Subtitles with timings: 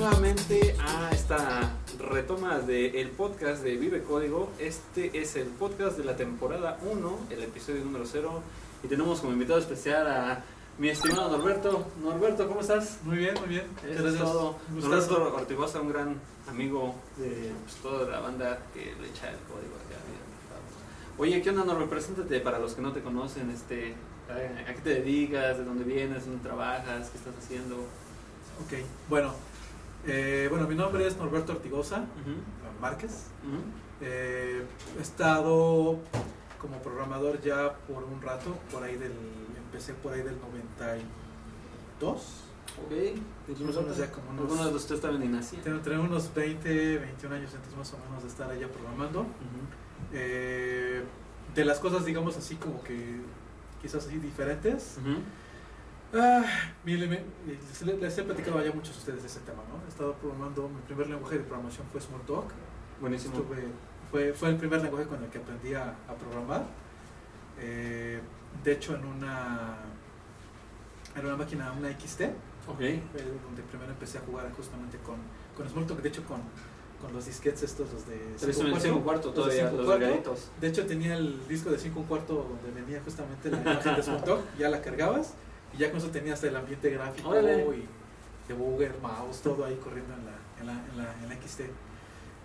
[0.00, 4.50] nuevamente a esta retoma del podcast de Vive Código.
[4.58, 8.42] Este es el podcast de la temporada 1, el episodio número 0.
[8.82, 10.42] Y tenemos como invitado especial a
[10.78, 11.84] mi estimado Norberto.
[12.02, 13.00] Norberto, ¿cómo estás?
[13.04, 13.64] Muy bien, muy bien.
[13.90, 14.56] Eso es todo.
[14.70, 19.74] Norberto Ortigosa, un gran amigo de pues, toda la banda que le echa el código.
[21.18, 21.90] Oye, ¿qué onda, Norberto?
[21.90, 23.50] Preséntate para los que no te conocen.
[23.50, 23.92] Este,
[24.30, 25.58] ¿A qué te dedicas?
[25.58, 26.24] ¿De dónde vienes?
[26.24, 27.10] ¿Dónde trabajas?
[27.10, 27.76] ¿Qué estás haciendo?
[27.76, 28.78] Ok,
[29.10, 29.32] bueno,
[30.06, 32.04] eh, bueno, mi nombre es Norberto Ortigosa
[32.80, 33.26] Márquez.
[34.00, 34.64] Eh,
[34.98, 35.98] he estado
[36.60, 39.12] como programador ya por un rato, por ahí del,
[39.64, 42.50] empecé por ahí del 92.
[42.78, 42.92] Ok,
[43.60, 45.60] más o menos ya como unos, de ustedes estaban en Asia.
[45.62, 49.26] Tengo, unos 20, 21 años entonces más o menos de estar allá programando.
[50.12, 51.02] Eh,
[51.54, 53.20] de las cosas, digamos así, como que
[53.82, 54.98] quizás así diferentes.
[56.12, 56.44] Ah,
[56.84, 59.84] les, he platicado ya muchos de ustedes de ese tema, ¿no?
[59.84, 62.50] He estado programando, mi primer lenguaje de programación fue Smalltalk.
[63.00, 63.44] Buenísimo.
[64.10, 66.64] fue, fue el primer lenguaje con el que aprendí a, programar.
[67.60, 68.20] Eh,
[68.64, 69.76] de hecho, en una,
[71.14, 72.22] en una máquina, una XT,
[72.66, 73.02] okay.
[73.44, 75.16] donde primero empecé a jugar justamente con,
[75.56, 76.40] con Smalltalk, de hecho con,
[77.00, 81.46] con los disquetes estos, los de 5 cuarto, todavía, los, los De hecho tenía el
[81.46, 85.34] disco de 5 cuarto donde venía justamente la imagen de Smalltalk, ya la cargabas
[85.74, 87.86] y ya con eso tenías el ambiente gráfico y
[88.48, 91.60] debugger, mouse, todo ahí corriendo en la, en la, en la, en la XT.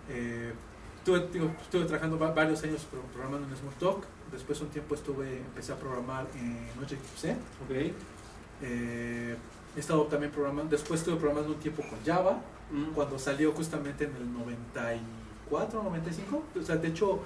[0.08, 0.52] Eh,
[0.98, 4.06] estuve, digo, estuve, trabajando varios años programando en Smalltalk.
[4.30, 7.36] Después un tiempo estuve, empecé a programar en Objective-C.
[7.64, 7.94] Okay.
[8.62, 9.36] Eh,
[9.76, 12.94] he estado también programando, después estuve programando un tiempo con Java, mm.
[12.94, 16.42] cuando salió justamente en el 94, 95.
[16.58, 17.20] O sea, de hecho,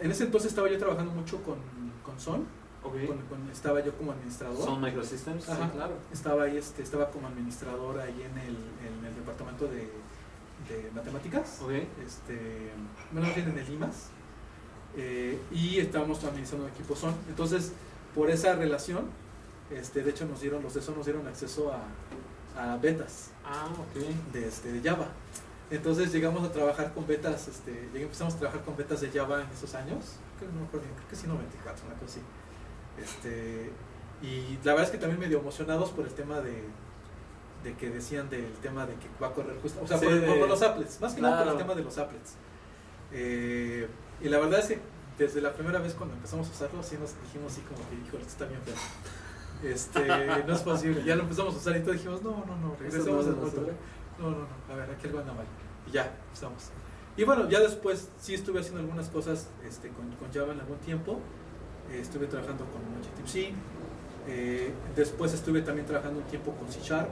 [0.00, 1.56] en ese entonces estaba yo trabajando mucho con,
[2.04, 2.46] con Son
[3.52, 4.64] estaba yo como administrador.
[4.64, 5.94] Son Microsystems, claro.
[6.12, 9.90] Estaba ahí, este, estaba como administrador ahí en el, en el departamento de,
[10.68, 11.60] de matemáticas.
[12.04, 12.70] Este,
[13.12, 14.10] bueno, en el IMAS.
[14.96, 17.14] Eh, y estábamos administrando un equipo Son.
[17.28, 17.72] Entonces,
[18.14, 19.06] por esa relación,
[19.70, 21.82] este, de hecho nos dieron, los de Son nos dieron acceso a,
[22.72, 23.68] a betas ah,
[24.32, 25.08] de, este, de Java.
[25.70, 29.50] Entonces llegamos a trabajar con betas, este, empezamos a trabajar con betas de Java en
[29.50, 32.20] esos años, creo, no creo que sí 94, una cosa así.
[33.02, 33.70] Este,
[34.22, 36.64] y la verdad es que también medio emocionados por el tema de,
[37.64, 40.62] de que decían del tema de que va a correr justo, o sea, por, los
[40.62, 42.34] applets, más que nada por el tema de los applets.
[43.12, 43.88] Eh,
[44.20, 44.80] y la verdad es que
[45.18, 48.22] desde la primera vez cuando empezamos a usarlo, así nos dijimos así como que, híjole,
[48.22, 48.74] esto está bien feo.
[49.62, 50.06] Este,
[50.46, 51.04] no es posible.
[51.04, 54.30] Ya lo empezamos a usar y todos dijimos, no, no, no, regresemos al No, no,
[54.30, 55.46] no, a ver, aquí algo anda mal.
[55.86, 56.70] Y ya, estamos.
[57.16, 60.78] Y bueno, ya después sí estuve haciendo algunas cosas este, con, con Java en algún
[60.78, 61.20] tiempo.
[61.90, 63.54] Eh, estuve trabajando con HTMC,
[64.26, 67.08] eh, después estuve también trabajando un tiempo con C Sharp,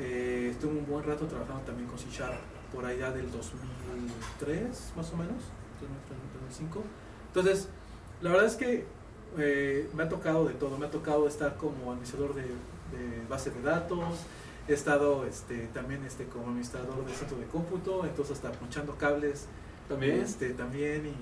[0.00, 2.40] eh, estuve un buen rato trabajando también con C Sharp
[2.74, 5.42] por allá del 2003 más o menos,
[5.80, 6.82] 2005.
[7.28, 7.68] Entonces,
[8.20, 8.86] la verdad es que
[9.94, 12.46] me ha tocado de todo, me ha tocado estar como administrador de,
[13.28, 14.26] base de datos,
[14.66, 19.46] he estado este, también este, como administrador de centro de cómputo, entonces hasta ponchando cables
[19.88, 21.14] también, este, también y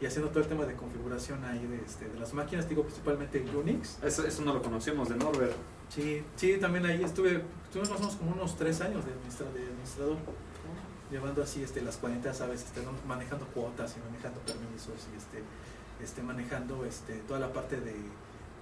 [0.00, 3.44] y haciendo todo el tema de configuración ahí de, este, de las máquinas, digo principalmente
[3.54, 3.98] Unix.
[4.02, 5.54] Eso, eso no lo conocemos de Norbert.
[5.88, 10.18] Sí, sí, también ahí estuve, estuvimos más o menos como unos tres años de, administrador,
[11.10, 12.62] llevando así este, las 40, ¿sabes?
[12.62, 15.42] Este, manejando cuotas y manejando permisos y este,
[16.02, 17.94] este, manejando este, toda la parte de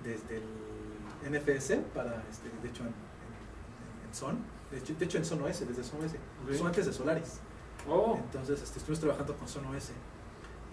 [0.05, 4.39] desde el NFS para, este, de hecho, en, en, Son,
[4.71, 6.13] de hecho, de hecho, en Son OS, desde Son OS,
[6.59, 7.41] son antes de Solaris.
[7.89, 8.19] Oh.
[8.19, 9.91] Entonces, este, estuvimos trabajando con Son OS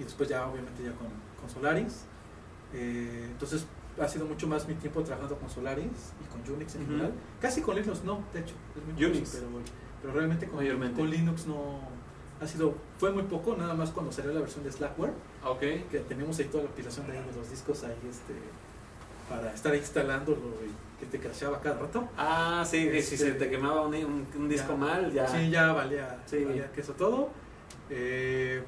[0.02, 1.08] y después ya obviamente ya con,
[1.40, 2.06] con Solaris.
[2.74, 3.66] Eh, entonces
[4.00, 7.14] ha sido mucho más mi tiempo trabajando con Solaris y con Unix en general.
[7.40, 9.32] Casi con Linux no, de hecho, es muy Unix.
[9.32, 9.48] pero,
[10.02, 11.80] pero, realmente con, con, Linux no
[12.42, 15.14] ha sido, fue muy poco, nada más cuando salió la versión de Slackware.
[15.46, 15.86] Okay.
[15.92, 18.34] Que tenemos ahí toda la aplicación de, los discos ahí este
[19.30, 22.10] para estar instalándolo y que te crasheaba cada rato.
[22.18, 25.28] Ah, sí, si se este, te quemaba un, un, disco mal, ya.
[25.28, 26.44] Sí, ya valía, sí.
[26.44, 27.30] valía que eso todo.
[27.90, 28.62] Eh,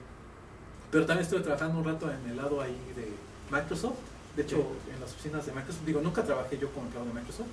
[0.94, 3.10] pero también estuve trabajando un rato en el lado ahí de
[3.50, 3.98] Microsoft.
[4.36, 4.58] De hecho,
[4.94, 7.48] en las oficinas de Microsoft, digo, nunca trabajé yo con el cloud de Microsoft,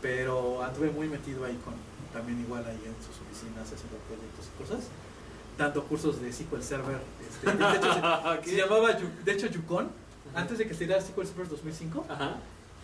[0.00, 1.74] pero anduve muy metido ahí con,
[2.14, 4.88] también igual ahí en sus oficinas haciendo proyectos y cosas,
[5.58, 6.98] dando cursos de SQL Server.
[7.20, 7.92] Este, de, hecho,
[8.44, 8.92] se, llamaba,
[9.22, 9.90] de hecho, Yukon,
[10.34, 12.06] antes de que se diera SQL Server 2005.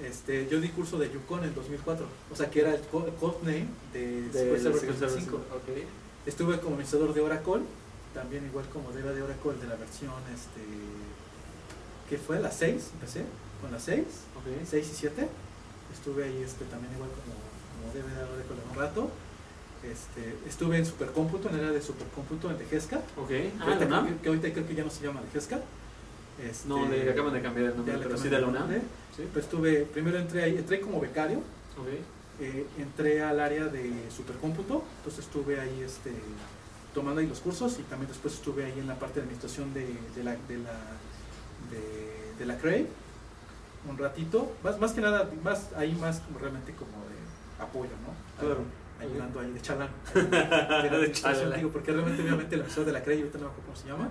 [0.05, 3.11] Este, yo di curso de Yukon en 2004, o sea que era el code
[3.43, 5.41] name de, SQL Server 2005.
[6.27, 7.63] Estuve como administrador de Oracle
[8.15, 10.63] también igual como era de Oracle de la versión este
[12.09, 13.25] que fue la 6 empecé
[13.61, 14.05] con la 6
[14.67, 15.29] 6 y 7
[15.93, 19.11] estuve ahí este también igual como, como debe de Oracle un rato
[19.83, 22.99] Este, estuve en supercómputo, en el área de supercómputo en Tejesca.
[23.17, 23.29] Ok.
[23.29, 24.05] que, Ah, ahorita la UNAM.
[24.07, 25.61] creo que, que ahorita creo que ya no se llama Tejesca.
[26.43, 28.71] Este, No, le acaban de cambiar el nombre, pero sí de la UNAM.
[29.17, 29.23] Sí.
[29.33, 31.43] Pues estuve, primero entré ahí, entré como becario,
[32.41, 36.11] eh, entré al área de supercómputo, entonces estuve ahí este,
[36.95, 39.87] tomando ahí los cursos y también después estuve ahí en la parte de administración de,
[40.15, 40.75] de la, de la,
[41.71, 42.87] de, de la CRE
[43.89, 48.41] un ratito, más, más que nada, más ahí más como realmente como de apoyo, ¿no?
[48.41, 48.63] Claro.
[49.01, 49.89] Ayudando ahí de chalán.
[50.15, 53.51] de la administración, digo, porque realmente obviamente el emisor de la CRE, ahorita no me
[53.51, 54.09] acuerdo cómo se llama,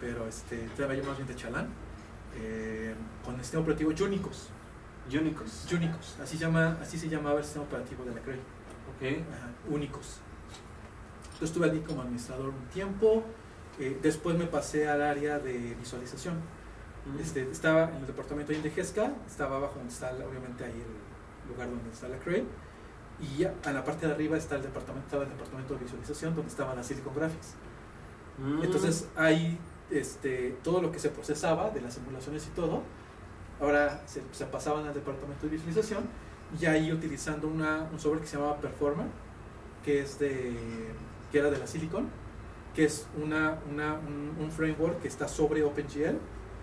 [0.00, 1.68] pero este, yo más bien de chalán,
[2.36, 4.48] eh, con el sistema operativo Unicos.
[5.12, 5.68] Unicos.
[5.72, 8.34] Unicos, así, llama, así se llamaba el sistema operativo de la CRE.
[8.34, 9.22] Ok.
[9.32, 10.20] Ajá, únicos.
[11.38, 13.22] Yo estuve allí como administrador un tiempo,
[13.78, 16.34] eh, después me pasé al área de visualización.
[17.20, 21.68] Este, estaba en el departamento de GESCA, estaba abajo donde está obviamente ahí el lugar
[21.68, 22.44] donde está la CRE,
[23.20, 26.34] y ya a la parte de arriba está el departamento, estaba el departamento de visualización
[26.34, 27.54] donde estaba la Silicon Graphics.
[28.38, 28.64] Mm.
[28.64, 29.58] Entonces ahí
[29.90, 32.82] este, todo lo que se procesaba de las simulaciones y todo,
[33.60, 36.04] ahora se, se pasaban al departamento de visualización
[36.60, 39.06] y ahí utilizando una, un software que se llamaba Performer,
[39.84, 40.54] que, es de,
[41.36, 42.08] que era de la Silicon,
[42.74, 46.16] que es una, una, un, un framework que está sobre OpenGL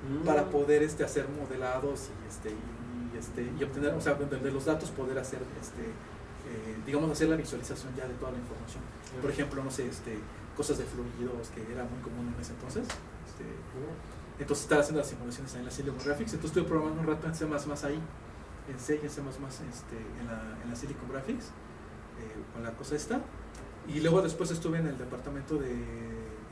[0.04, 0.26] Mm.
[0.26, 4.66] para poder este, hacer modelados y, este, y, este, y obtener, o sea, de los
[4.66, 8.84] datos poder hacer, este, eh, digamos, hacer la visualización ya de toda la información.
[9.22, 10.20] Por ejemplo, no sé, este,
[10.58, 12.84] cosas de fluidos que era muy común en ese entonces.
[12.84, 13.46] Este,
[14.40, 16.34] entonces estaba haciendo las simulaciones ahí en la Silicon Graphics.
[16.34, 18.00] Entonces estuve probando un rato en C++ ahí,
[18.68, 22.72] en C y en C++ este, en, la, en la Silicon Graphics, eh, con la
[22.72, 23.22] cosa esta.
[23.88, 25.76] Y luego después estuve en el departamento de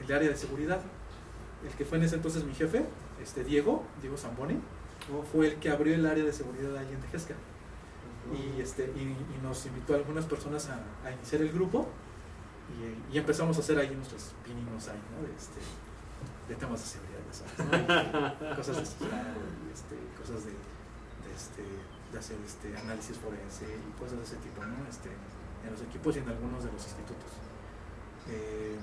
[0.04, 0.82] el área de seguridad.
[1.64, 2.84] El que fue en ese entonces mi jefe,
[3.22, 4.60] este Diego, Diego Zamboni,
[5.32, 7.36] fue el que abrió el área de seguridad ahí en Tejesca.
[8.32, 11.88] Y, este, y, y nos invitó a algunas personas a, a iniciar el grupo
[12.70, 15.28] y, y empezamos a hacer ahí nuestros pininos ahí, ¿no?
[15.28, 15.60] De, este,
[16.48, 21.64] de temas de seguridad, cosas de este, cosas de, de, este,
[22.12, 24.88] de hacer este, análisis forense y cosas de ese tipo, ¿no?
[24.88, 25.10] Este,
[25.66, 27.32] en los equipos y en algunos de los institutos.
[28.30, 28.78] Eh,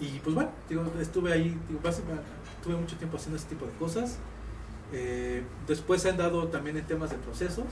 [0.00, 1.80] y pues bueno, digo, estuve ahí, digo,
[2.62, 4.18] tuve mucho tiempo haciendo ese tipo de cosas.
[4.92, 7.66] Eh, después se han dado también en temas de procesos.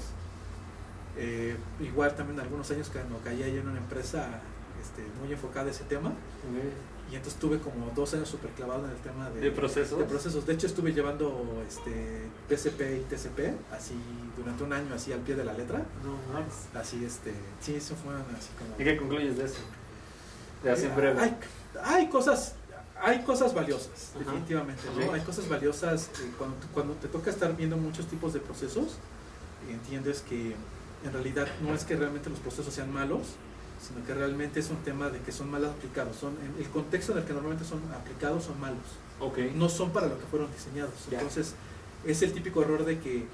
[1.17, 4.41] Eh, igual también algunos años que no caía yo en una empresa
[4.81, 6.13] este, muy enfocada a ese tema.
[7.11, 9.99] Y entonces estuve como dos años súper clavado en el tema de, ¿De procesos?
[9.99, 10.47] de procesos.
[10.47, 13.95] De hecho estuve llevando este, PCP y TCP, así
[14.37, 15.79] durante un año, así al pie de la letra.
[16.05, 16.67] No, mames.
[16.75, 18.79] Así, este, sí, eso fue así como...
[18.79, 19.61] ¿Y qué concluyes de eso?
[20.63, 21.19] De así en breve.
[21.19, 21.37] Hay,
[21.83, 22.55] hay cosas,
[23.01, 24.19] hay cosas valiosas, Ajá.
[24.19, 24.83] definitivamente.
[25.11, 28.99] Hay cosas valiosas eh, cuando, cuando te toca estar viendo muchos tipos de procesos,
[29.71, 30.55] entiendes que
[31.05, 33.29] en realidad no es que realmente los procesos sean malos,
[33.81, 36.17] sino que realmente es un tema de que son mal aplicados.
[36.17, 38.79] Son, en el contexto en el que normalmente son aplicados son malos,
[39.21, 39.39] Ok.
[39.55, 40.93] no son para lo que fueron diseñados.
[41.11, 41.55] Entonces,
[42.05, 43.25] es el típico error de que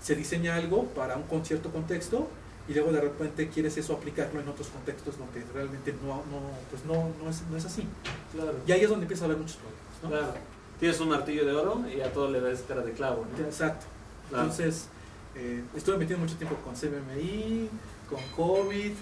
[0.00, 2.28] se diseña algo para un cierto contexto
[2.68, 6.40] y luego de repente quieres eso aplicarlo en otros contextos donde realmente no, no,
[6.70, 7.86] pues no, no, es, no es así.
[8.32, 8.54] Claro.
[8.66, 9.82] Y ahí es donde empieza a haber muchos problemas.
[10.02, 10.08] ¿no?
[10.08, 10.34] Claro.
[10.78, 13.44] Tienes un martillo de oro y a todo le das cara de clavo, ¿no?
[13.44, 13.86] Exacto.
[14.28, 14.44] Claro.
[14.44, 14.86] Entonces,
[15.34, 17.68] eh, estuve metido mucho tiempo con CBMI,
[18.08, 18.92] con COVID,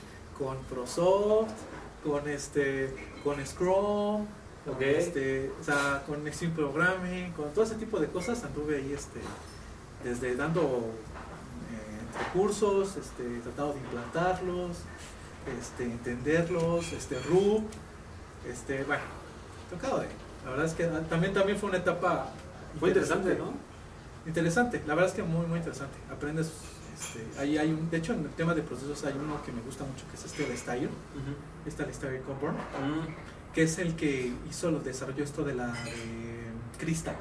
[0.40, 1.52] con ProSoft,
[2.02, 2.92] con este,
[3.22, 4.26] con Scrum,
[4.64, 4.80] con, Ok.
[4.82, 9.20] este, o sea, con Extreme Programming, con todo ese tipo de cosas anduve ahí este,
[10.02, 14.78] desde dando eh, entre cursos, este, tratando de implantarlos,
[15.60, 17.62] este, entenderlos, este, RU,
[18.48, 19.02] este, bueno,
[19.70, 20.08] tocado de.
[20.44, 22.30] La verdad es que también, también fue una etapa
[22.78, 23.52] Fue interesante, ¿no?
[24.26, 25.96] Interesante, la verdad es que muy, muy interesante.
[26.10, 26.50] Aprendes,
[27.00, 29.60] este, ahí hay un, de hecho en el tema de procesos hay uno que me
[29.62, 31.34] gusta mucho que es este de Steyer, Ujú.
[31.66, 33.52] esta de Steyer Coburn, Mm.
[33.54, 37.16] que es el que hizo, lo desarrolló esto de la de Crystal,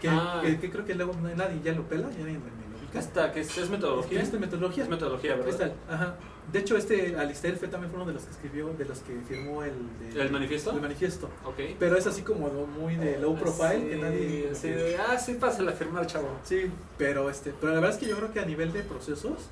[0.00, 0.40] que, Ah.
[0.42, 2.98] que, que creo que luego nadie ya lo pela, ya nadie me lo ubica.
[2.98, 4.20] Esta, que es, es metodología.
[4.22, 4.84] Esta metodología.
[4.84, 5.44] Es metodología, ¿verdad?
[5.46, 6.14] Crystal, ajá.
[6.52, 9.20] De hecho, este Alistair fue también fue uno de los que escribió, de los que
[9.28, 9.72] firmó el,
[10.12, 10.72] de- ¿El manifiesto?
[10.72, 11.28] el manifiesto.
[11.44, 11.58] Ok.
[11.78, 14.50] Pero es así como muy de low profile, que nadie...
[14.54, 16.28] Sí, de, ah, sí, pásale a firmar, chavo.
[16.42, 19.48] Sí, pero este, pero la verdad es que yo creo que a nivel de procesos,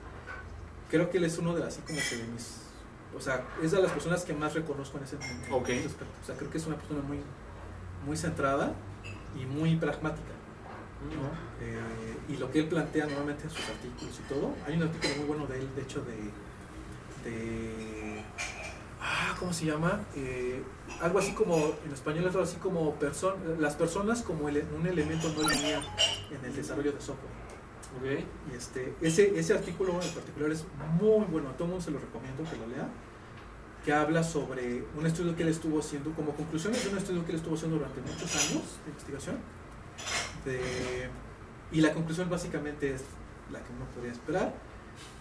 [0.90, 2.62] creo que él es uno de las así como que de mis,
[3.16, 5.68] o sea, es de las personas que más reconozco en ese, en Ok.
[5.68, 6.14] ese aspecto.
[6.22, 7.18] O sea, creo que es una persona muy,
[8.06, 8.72] muy centrada
[9.40, 10.32] y muy pragmática.
[11.00, 11.28] ¿no?
[11.64, 11.78] Eh,
[12.28, 15.26] y lo que él plantea normalmente en sus artículos y todo, hay un artículo muy
[15.26, 16.12] bueno de él, de hecho, de,
[17.24, 18.24] de
[19.00, 20.00] ah, ¿cómo se llama?
[20.14, 20.62] Eh,
[21.00, 25.32] algo así como, en español es algo así como person, las personas como un elemento
[25.36, 25.82] no lineal
[26.30, 27.38] en el desarrollo de software.
[27.98, 28.24] Ok.
[28.52, 30.64] Y este, ese, ese artículo en particular es
[31.00, 32.88] muy bueno, a todo mundo se lo recomiendo que lo lea,
[33.84, 37.32] que habla sobre un estudio que él estuvo haciendo, como conclusiones de un estudio que
[37.32, 39.36] él estuvo haciendo durante muchos años de investigación.
[40.44, 41.08] De,
[41.72, 43.04] y la conclusión básicamente es
[43.50, 44.54] la que uno podría esperar,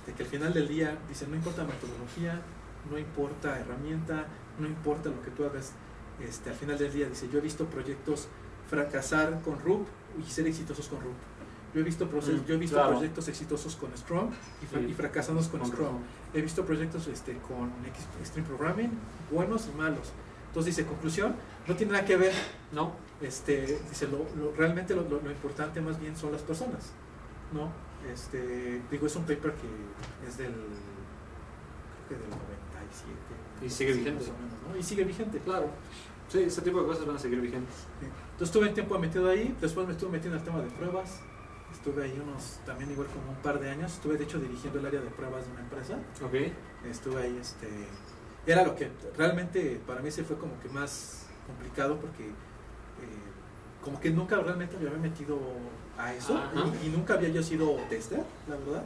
[0.06, 2.42] de que al final del día, dice, no importa metodología,
[2.90, 4.26] no importa herramienta,
[4.60, 5.74] no importa lo que tú hagas,
[6.22, 8.28] este, al final del día, dice, yo he visto proyectos
[8.70, 9.88] fracasar con RUP
[10.20, 11.16] y ser exitosos con RUP.
[11.74, 12.92] Yo he visto, procesos, Mm, yo he visto claro.
[12.94, 14.30] proyectos exitosos con Scrum
[14.64, 14.86] y, fra- Sí.
[14.90, 15.88] y fracasados con, Con Scrum.
[15.88, 16.02] Scrum.
[16.34, 17.72] He visto proyectos este, con
[18.22, 18.92] Extreme Programming,
[19.32, 20.12] buenos y malos.
[20.48, 21.36] Entonces dice, conclusión,
[21.68, 22.34] no tiene nada que ver,
[22.72, 26.92] No, este, dice, lo, lo- realmente lo, lo- lo importante más bien son las personas,
[27.54, 27.70] ¿no?
[28.12, 30.54] Este, digo, es un paper que es del,
[32.08, 33.66] creo que del 97.
[33.66, 34.20] Y sigue sí, vigente.
[34.24, 34.78] más o menos, ¿no?
[34.78, 35.40] Y sigue vigente.
[35.40, 35.70] claro.
[36.30, 37.86] Sí, ese tipo de cosas van a seguir vigentes.
[38.02, 41.22] Entonces estuve un tiempo metido ahí, después me estuve metiendo en el tema de pruebas,
[41.72, 44.86] estuve ahí unos, también igual como un par de años, estuve de hecho dirigiendo el
[44.88, 46.34] área de pruebas de una empresa, Ok.
[46.90, 47.70] estuve ahí, este,
[48.46, 52.34] era lo que realmente para mí se fue como que más complicado porque eh,
[53.82, 55.40] como que nunca realmente me había metido
[55.98, 56.40] a eso
[56.84, 58.84] y, y nunca había yo sido tester, la verdad.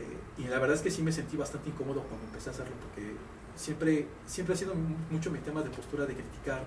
[0.00, 2.72] Eh, y la verdad es que sí me sentí bastante incómodo cuando empecé a hacerlo
[2.80, 3.12] porque
[3.56, 6.62] siempre, siempre ha sido mu- mucho mi tema de postura de criticar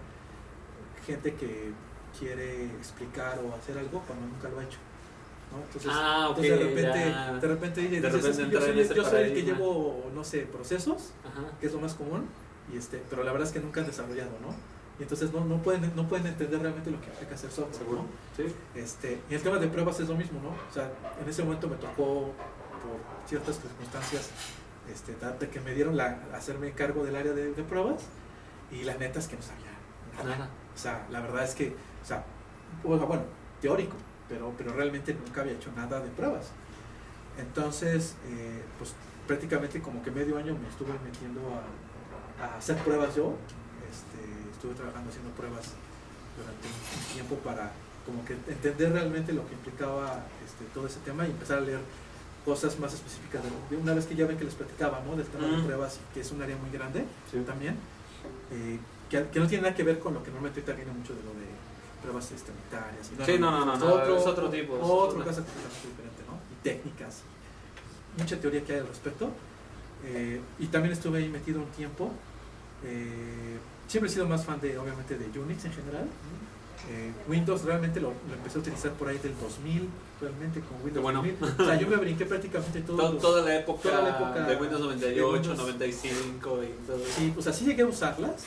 [1.05, 1.71] gente que
[2.17, 4.77] quiere explicar o hacer algo cuando nunca lo ha hecho.
[5.51, 5.63] ¿no?
[5.65, 7.33] Entonces, Ah, ok, entonces de repente, ya.
[7.33, 9.57] de repente dices, De repente "Es que yo soy, yo soy el que paradigma".
[9.57, 11.41] llevo, no sé, procesos, Ajá.
[11.59, 12.25] que es lo más común,
[12.73, 14.55] y este, pero la verdad es que nunca han desarrollado, ¿no?
[14.99, 18.01] Y entonces no, no, pueden, no pueden entender realmente lo que implica hacer software, Seguro.
[18.03, 18.07] ¿no?
[18.37, 18.53] Sí.
[18.75, 20.49] Este, y el tema de pruebas es lo mismo, ¿no?
[20.49, 24.29] O sea, en ese momento me tocó, por ciertas circunstancias,
[24.91, 28.03] este, de que me dieron la, hacerme cargo del área de, de pruebas,
[28.71, 29.71] y la neta es que no sabía
[30.15, 30.37] nada.
[30.37, 30.49] Nada.
[30.73, 32.23] O sea, la verdad es que, o sea,
[32.83, 33.23] bueno, bueno,
[33.61, 33.95] teórico,
[34.29, 36.51] pero, pero realmente nunca había hecho nada de pruebas.
[37.37, 38.93] Entonces, eh, pues
[39.27, 41.41] prácticamente como que medio año me estuve metiendo
[42.39, 43.35] a, a hacer pruebas yo.
[44.63, 45.65] Este, estuve trabajando haciendo pruebas
[46.37, 47.71] durante un tiempo para
[48.05, 51.79] como que entender realmente lo que implicaba este, todo ese tema y empezar a leer
[52.45, 55.15] cosas más específicas de, una vez que ya ven que les platicaba ¿no?
[55.15, 57.43] del tema de pruebas que es un área muy grande Sí.
[57.45, 57.75] también
[58.51, 58.79] eh,
[59.09, 61.23] que, que no tiene nada que ver con lo que normalmente ahorita viene mucho de
[61.23, 61.47] lo de
[62.01, 65.43] pruebas este, unitarias y Sí, no, no, no, es no, es otro tipo, otro cosa
[65.43, 66.39] completamente diferente ¿no?
[66.51, 67.21] y técnicas
[68.17, 69.29] mucha teoría que hay al respecto
[70.05, 72.11] Eh, y también estuve ahí metido un tiempo
[72.83, 73.57] Eh,
[73.93, 76.07] siempre he sido más fan de obviamente de Unix en general
[76.89, 79.87] Eh, Windows realmente lo, lo empecé a utilizar por ahí del 2000
[80.19, 81.23] realmente con Windows bueno.
[81.23, 84.09] 2000 o sea yo me brinqué prácticamente todos To- los- toda, la época toda la
[84.17, 85.57] época de Windows 98, de Windows.
[85.59, 86.99] 95 y todo.
[87.17, 88.43] Sí, pues así llegué a usarlas,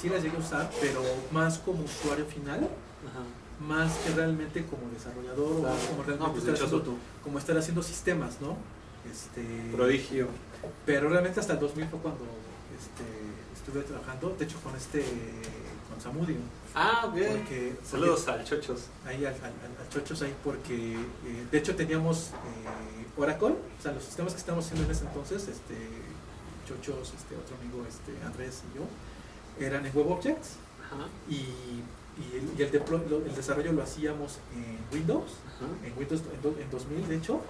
[0.00, 1.00] sí las llegué a usar, pero
[1.32, 2.60] más como usuario final,
[3.08, 3.22] Ajá.
[3.66, 5.74] más que realmente como desarrollador o Claro.
[5.74, 6.98] más como realmente No, pues estar, haciendo, tú.
[7.24, 8.56] como estar haciendo sistemas, ¿no?
[9.10, 9.42] Este,
[9.74, 10.28] Prodigio.
[10.84, 12.24] pero realmente hasta el 2000 fue cuando
[12.78, 13.04] este,
[13.70, 15.00] estuve trabajando, de hecho con este,
[15.90, 16.36] con Samudio,
[16.74, 17.12] Ah, ok.
[17.12, 18.82] porque Saludos al Chochos.
[19.06, 23.48] ahí al, al- Chochos ahí porque eh, de hecho teníamos eh, Oracle,
[23.78, 25.76] o sea los sistemas que estábamos haciendo en ese entonces, este
[26.68, 30.50] Chochos, este otro amigo, este Andrés y yo, eran en WebObjects
[30.86, 31.06] Ajá.
[31.28, 35.66] y, y el, y el deploy- lo- el desarrollo lo hacíamos en Windows, Ajá.
[35.84, 37.40] en Windows en, do- en 2000 de hecho,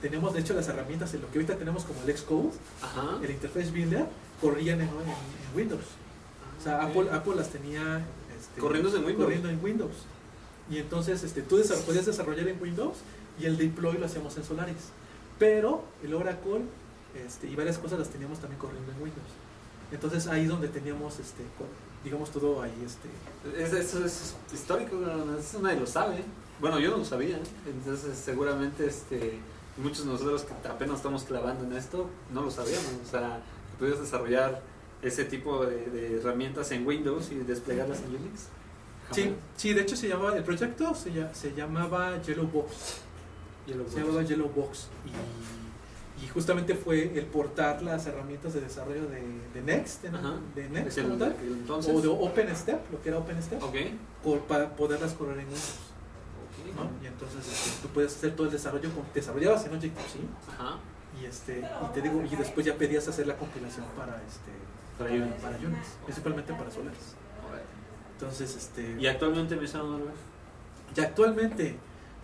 [0.00, 2.50] teníamos de hecho las herramientas en lo que ahorita tenemos como el Xcode,
[2.82, 3.18] Ajá.
[3.22, 4.06] el Interface Builder,
[4.40, 5.84] corrían en, en- en Windows.
[6.58, 6.90] O sea, Ok.
[6.90, 8.04] Apple, Apple las tenía
[8.38, 9.24] este, Corriéndose en Windows.
[9.24, 9.94] corriendo en Windows.
[10.70, 12.98] Y entonces este, tú desa- podías desarrollar en Windows
[13.38, 14.76] y el deploy lo hacíamos en Solaris.
[15.38, 16.60] Pero el Oracle
[17.26, 19.26] este, y varias cosas las teníamos también corriendo en Windows.
[19.92, 21.42] Entonces ahí donde teníamos, este,
[22.04, 22.72] digamos, todo ahí.
[22.86, 24.96] Este, Es- Eso es histórico,
[25.38, 26.22] eso nadie lo sabe.
[26.60, 29.38] Bueno, yo no lo sabía, entonces seguramente este,
[29.78, 32.86] muchos de nosotros que apenas estamos clavando en esto no lo sabíamos.
[33.06, 33.40] O sea,
[33.80, 34.62] pudieras desarrollar
[35.02, 38.46] ese tipo de, de herramientas en Windows y desplegarlas en Unix.
[39.10, 42.98] sí, sí, de hecho se llamaba, el proyecto se, se llamaba Yellow Box.
[43.66, 44.88] Y lo Se llamaba Yellow Box.
[46.20, 49.22] Y, y justamente fue el portar las herramientas de desarrollo de,
[49.54, 50.10] de Next, de,
[50.54, 51.94] de Next el- tal, entonces.
[51.94, 53.74] o de OpenStep, lo que era OpenStep, Ok.
[54.22, 55.76] por- para poderlas correr en Windows.
[56.76, 56.90] ¿no?
[57.02, 60.18] Y entonces este, tú puedes hacer todo el desarrollo, con, desarrollabas en Objective-C
[60.52, 60.78] Ajá.
[61.20, 64.50] Y, este, y te digo, y después ya pedías hacer la compilación para, este,
[64.98, 65.36] Para Unix.
[65.42, 65.56] para
[66.04, 67.14] principalmente para Solaris.
[68.12, 70.10] Entonces, este, Y actualmente me están dando
[70.94, 71.76] y actualmente,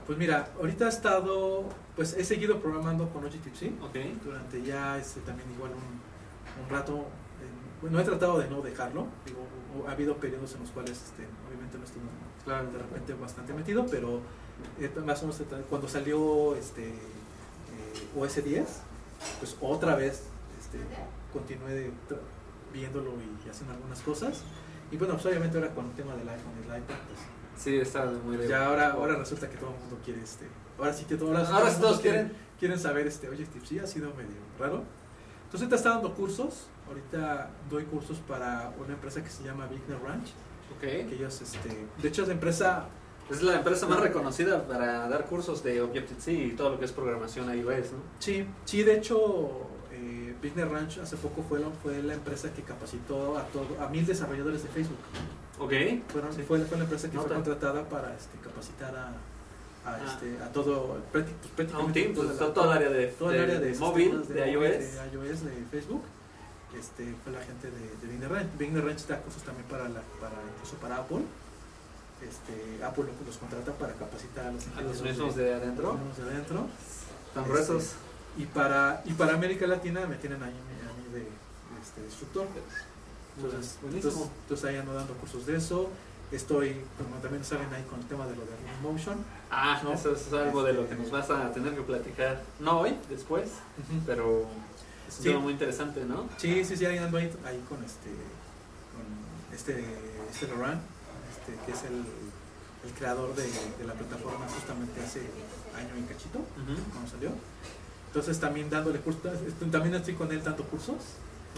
[0.07, 1.64] pues mira, ahorita he estado,
[1.95, 4.25] pues he seguido programando con Objective-C Ok.
[4.25, 6.97] durante ya este, también igual un, un rato.
[6.97, 9.47] eh, bueno, he tratado de no dejarlo, digo,
[9.88, 12.02] ha habido periodos en los cuales este, obviamente no estuve
[12.45, 12.71] Claro.
[12.73, 14.21] de repente bastante metido, pero
[14.81, 16.93] eh, más o menos cuando salió este
[17.96, 18.66] eh, OS 10,
[19.40, 20.24] pues otra vez
[20.58, 20.78] este,
[22.08, 22.18] tra-
[22.72, 23.12] viéndolo
[23.44, 24.42] y haciendo algunas cosas.
[24.90, 27.20] Y bueno, pues obviamente ahora con el tema del iPhone y el iPad, pues
[27.56, 28.48] Sí, está muy bien.
[28.50, 30.46] ya ahora, ahora resulta que todo el mundo quiere este.
[30.78, 32.46] Ahora sí que todo, ahora, Ahora todo todos quieren, quieren.
[32.58, 34.84] quieren saber este, oye Steve, sí ha sido medio raro.
[35.44, 39.98] Entonces ahorita está dando cursos, ahorita doy cursos para una empresa que se llama Bigner
[40.02, 40.28] Ranch,
[40.76, 40.80] Ok.
[40.80, 42.86] que ellos este, de hecho es la empresa
[43.30, 46.92] Es la empresa más reconocida para dar cursos de Objective-C y todo lo que es
[46.92, 47.99] programación iOS, ¿no?
[48.21, 52.62] Sí, sí, de hecho, eh, Bigner Ranch hace poco fue la, fue la empresa que
[52.62, 54.99] capacitó a todo, a mil desarrolladores de Facebook.
[55.59, 55.73] Ok.
[56.12, 57.28] Fueron, fue, fue la empresa que Nota.
[57.28, 59.99] fue contratada para este, capacitar a, a, Ah.
[60.06, 63.06] este, a todo, prácti- pues, A un prácticamente team, pues, toda la- el área de,
[63.09, 64.62] todo el de- área de, de móvil, de, iOS.
[64.62, 66.02] de iOS, de Facebook.
[66.78, 68.49] Este, fue la gente de, de Bigner Ranch.
[68.59, 71.23] Bigner Ranch da cursos también para, la, para incluso para Apple.
[72.23, 75.99] Este, Apple los- contrata para capacitar a los mismos de adentro.
[76.16, 76.66] de adentro.
[77.35, 77.92] Tan Este, gruesos.
[78.38, 81.28] Y para, y para América Latina me tienen ahí a mí de,
[81.82, 82.46] este, de instructor.
[83.37, 84.11] Entonces, Buenísimo.
[84.12, 85.90] entonces, entonces ahí ando dando cursos de eso.
[86.32, 88.50] Estoy, como también saben ahí con el tema de lo de
[88.82, 89.18] Motion.
[89.50, 89.92] Ah, ¿no?
[89.92, 92.42] eso es algo de lo que nos vas a tener que platicar.
[92.58, 93.49] No hoy, después,
[94.06, 94.40] pero
[95.06, 95.28] es un Sí.
[95.28, 96.28] tema muy interesante, ¿no?
[96.38, 98.11] Sí, sí, sí, ahí ando ahí, ahí con este,
[98.92, 99.85] con este,
[100.32, 100.80] este Loran,
[101.46, 102.04] este, que es el,
[102.88, 105.20] el creador de, de la plataforma justamente hace
[105.76, 106.40] año y cachito,
[106.92, 107.30] cuando salió.
[108.08, 109.32] Entonces también dándole cursos,
[109.70, 110.96] también estoy con él dando cursos.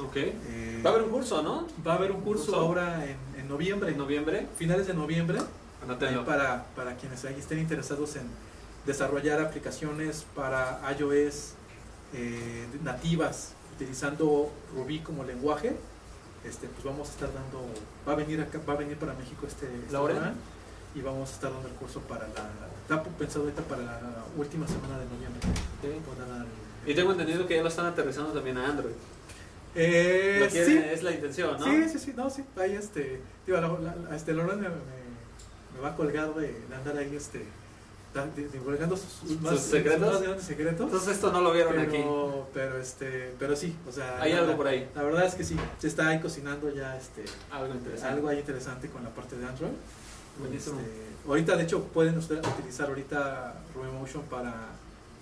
[0.02, 0.16] Ok.
[0.16, 1.66] Eh, Va a haber un curso, ¿no?
[1.86, 2.60] va a haber un curso ¿Curso?
[2.60, 4.46] ahora en, en noviembre, En noviembre.
[4.56, 5.38] finales de noviembre,
[5.82, 8.22] ahí para, para quienes ahí estén interesados en
[8.86, 11.52] desarrollar aplicaciones para iOS
[12.14, 15.76] eh, nativas utilizando Ruby como lenguaje.
[16.44, 17.60] Este, pues vamos a estar dando,
[18.06, 19.92] va a venir acá, va a venir para México este, este
[20.94, 22.48] y vamos a estar dando el curso para la,
[22.82, 25.40] está pensado ahorita para la última semana de noviembre.
[26.86, 28.94] Y tengo entendido que ya lo están aterrizando también a Android.
[29.74, 31.64] Eh, Lo quieren- sí, Es la intención, ¿no?
[31.64, 34.74] Sí, sí, sí, no, sí, ahí este, digo, la, la- la- este Loran me, me,
[35.74, 37.44] me va a colgar de, de andar ahí, este,
[38.26, 40.12] divulgando sus, más, secretos?
[40.12, 40.80] más grandes secretos.
[40.86, 41.96] Entonces esto no lo vieron aquí.
[41.98, 44.88] pero, pero, este, pero sí, o sea, Hay la, algo por ahí.
[44.94, 48.14] la verdad es que sí, se está ahí cocinando ya, este, Algo interesante.
[48.14, 49.70] algo ahí interesante con la parte de Android.
[50.38, 50.78] Buenísimo.
[50.80, 50.92] Este,
[51.28, 53.54] ahorita, de hecho, pueden ustedes utilizar ahorita
[54.00, 54.54] Motion para,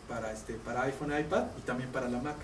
[0.08, 2.36] para, este, para iPhone, iPad y también para la Mac.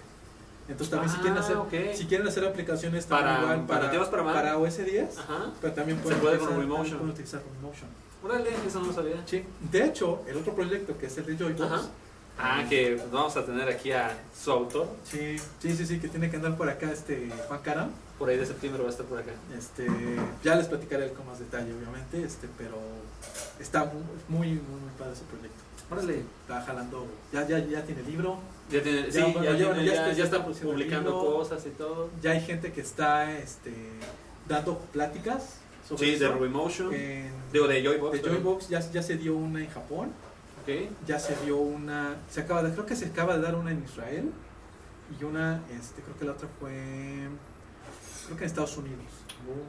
[0.68, 1.72] Entonces también si quieren Ah, hacer, ok.
[1.94, 4.62] si quieren hacer aplicaciones Para- igual para para, para Mac.
[4.62, 5.50] OS 10, Ajá.
[5.60, 6.98] pero también Se pueden, puede utilizar, con también Motion.
[6.98, 7.88] pueden utilizar Motion.
[8.22, 9.22] Órale, eso no lo sabía.
[9.26, 9.44] Sí.
[9.70, 11.82] De hecho, el otro proyecto que es el de Joybox, Ajá.
[12.38, 14.88] Ah, que vamos a tener aquí a su autor.
[15.04, 17.90] sí, sí, sí, sí, que tiene que andar por acá este Juan Caram.
[18.18, 19.32] Por ahí de septiembre va a estar por acá.
[19.56, 19.86] Este,
[20.42, 22.76] ya les platicaré con más detalle, obviamente, este, pero
[23.60, 25.58] está muy, muy, muy, muy padre ese proyecto.
[25.90, 26.22] Órale.
[26.42, 28.38] Está jalando, ya, ya, ya tiene libro,
[28.70, 31.36] Ya tiene, Ya, sí, bueno, ya, ya, tiene- ya ya- está- publicando libro.
[31.36, 32.08] cosas y todo.
[32.22, 33.74] ya hay gente que está este,
[34.48, 35.56] dando pláticas
[35.96, 36.34] sobre Sí, de eso.
[36.34, 36.92] Rubymotion.
[36.94, 38.12] En- Digo, de Joybox.
[38.12, 38.42] de perdón.
[38.42, 40.10] Joybox ya, ya se dio una en Japón,
[40.62, 40.90] Ok.
[41.06, 43.82] ya se dio una, se acaba de, creo que se acaba de dar una en
[43.84, 44.30] Israel
[45.20, 46.72] y una, este, creo que la otra fue,
[48.26, 49.00] creo que en Estados Unidos.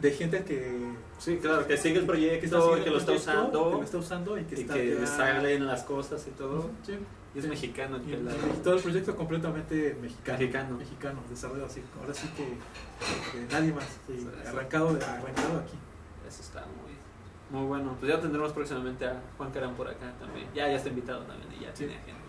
[0.01, 2.99] De gente que, Sí, claro, que sigue el proyecto, que está haciendo que el lo
[2.99, 3.69] está proyecto, usando.
[3.71, 6.31] que lo está usando y que y está que ya- le salen las cosas y
[6.31, 6.69] todo.
[6.85, 6.93] Sí.
[7.35, 8.37] Y es mexicano el Y, pelado.
[8.53, 10.37] y todo el proyecto completamente mexicano.
[10.37, 10.77] Mexicano.
[10.77, 11.81] Mexicano, desarrollado así.
[11.99, 12.43] Ahora sí que,
[13.39, 13.85] que nadie más.
[14.07, 14.27] sí.
[14.47, 15.77] arrancado, de- arrancado aquí.
[16.33, 17.95] Eso está muy, muy bueno.
[17.99, 20.47] Pues ya tendremos próximamente a Juan Carán por acá también.
[20.55, 21.85] Ya, ya está invitado también y ya Sí.
[21.85, 22.19] tiene agenda.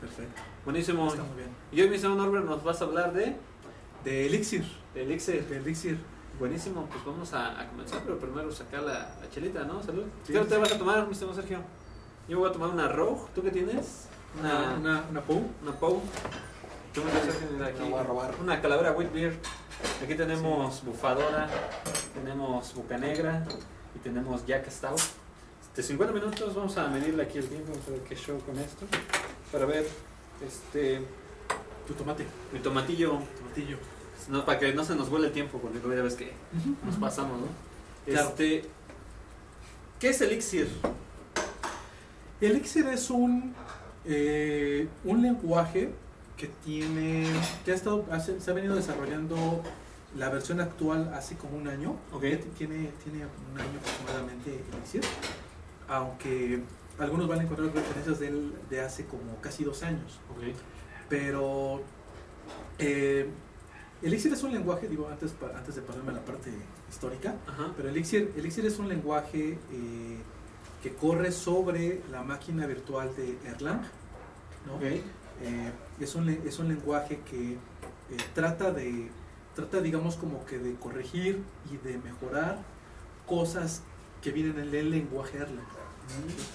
[0.00, 0.40] Perfecto.
[0.64, 1.08] Buenísimo.
[1.08, 1.50] Está muy bien.
[1.72, 3.36] Y hoy, mi señor Norbert, nos vas a hablar de,
[4.04, 4.64] De Elixir.
[4.94, 5.44] de Elixir.
[5.46, 5.98] De Elixir.
[6.38, 9.82] Buenísimo, pues vamos a, a comenzar, pero primero sacar la, la chelita, ¿no?
[9.82, 10.04] Salud.
[10.24, 11.58] Sí, ¿Qué te vas a tomar, mi señor Sergio?
[12.28, 13.20] Yo voy a tomar una Rogue.
[13.34, 14.08] ¿Tú qué tienes?
[14.38, 15.50] Una, una, una POU.
[15.62, 16.00] Una Pou.
[16.94, 17.46] ¿Tú me Sergio?
[17.52, 17.80] Mira aquí.
[17.90, 18.34] Voy a robar.
[18.40, 19.38] Una calavera wheat beer.
[20.02, 21.48] Aquí tenemos bufadora,
[22.14, 23.44] tenemos buca negra
[23.94, 24.98] y tenemos Jack Stout.
[25.62, 28.58] Este, 50 minutos, vamos a medirle aquí el tiempo, vamos a ver qué show con
[28.58, 28.86] esto.
[29.52, 29.86] Para ver,
[30.46, 31.00] este,
[31.86, 32.26] Tu tomate.
[32.52, 33.76] mi tomatillo, Tomatillo.
[34.28, 36.32] no, para que no se nos vuele el tiempo, porque ya ves que
[36.84, 37.46] nos pasamos, ¿no?
[38.06, 38.28] Claro.
[38.30, 38.64] Este,
[39.98, 40.68] ¿qué es Elixir?
[42.40, 43.54] Elixir es un,
[44.06, 45.90] eh, un lenguaje
[46.40, 47.26] que tiene,
[47.64, 49.62] que ha estado, hace- se ha venido desarrollando
[50.16, 51.96] la versión actual hace como un año.
[52.12, 52.22] Ok.
[52.24, 55.02] Ya Tiene, tiene un año aproximadamente Elixir,
[55.88, 56.62] aunque
[56.98, 60.18] algunos van a encontrar referencias de él de hace como casi dos años.
[61.08, 61.82] Pero
[62.78, 63.28] eh,
[64.02, 66.50] Elixir es un lenguaje, digo antes, antes de pasarme a la parte
[66.88, 67.72] histórica, Ajá.
[67.76, 70.16] pero Elixir, Elixir es un lenguaje eh,
[70.82, 73.82] que corre sobre la máquina virtual de Erlang.
[74.66, 74.76] ¿no?
[74.76, 74.82] Ok.
[74.82, 75.02] Eh,
[76.00, 77.56] es, un, es un lenguaje que eh,
[78.34, 79.08] trata de
[79.54, 82.58] trata, digamos, como que de corregir y de mejorar
[83.26, 83.82] cosas
[84.22, 85.58] que vienen en el lenguaje Erlang.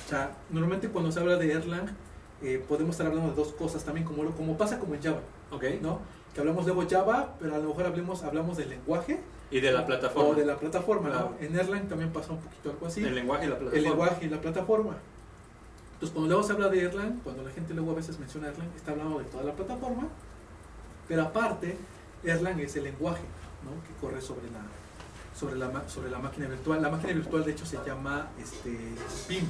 [0.05, 1.87] O sea, normalmente cuando se habla de Erlang,
[2.41, 5.21] eh, podemos estar hablando de dos cosas también, como, lo- como pasa como en Java,
[5.51, 5.63] Ok.
[5.81, 5.99] ¿no?
[6.33, 9.19] Que hablamos luego Java, pero a lo mejor hablemos, hablamos del lenguaje
[9.51, 10.29] Y de la plataforma.
[10.29, 11.29] o de la plataforma.
[11.39, 13.03] En Erlang también pasa un poquito algo así.
[13.03, 13.77] El lenguaje y la plataforma.
[13.77, 14.97] el lenguaje y la plataforma.
[15.95, 18.69] Entonces, cuando luego se habla de Erlang, cuando la gente luego a veces menciona Erlang,
[18.75, 20.07] está hablando de toda la plataforma,
[21.07, 21.77] pero aparte,
[22.23, 23.23] Erlang es el lenguaje
[23.63, 23.71] ¿no?
[23.87, 24.61] que corre sobre la,
[25.37, 26.81] sobre, la, sobre la máquina virtual.
[26.81, 28.77] La máquina virtual, de hecho, se llama este,
[29.29, 29.45] BIM.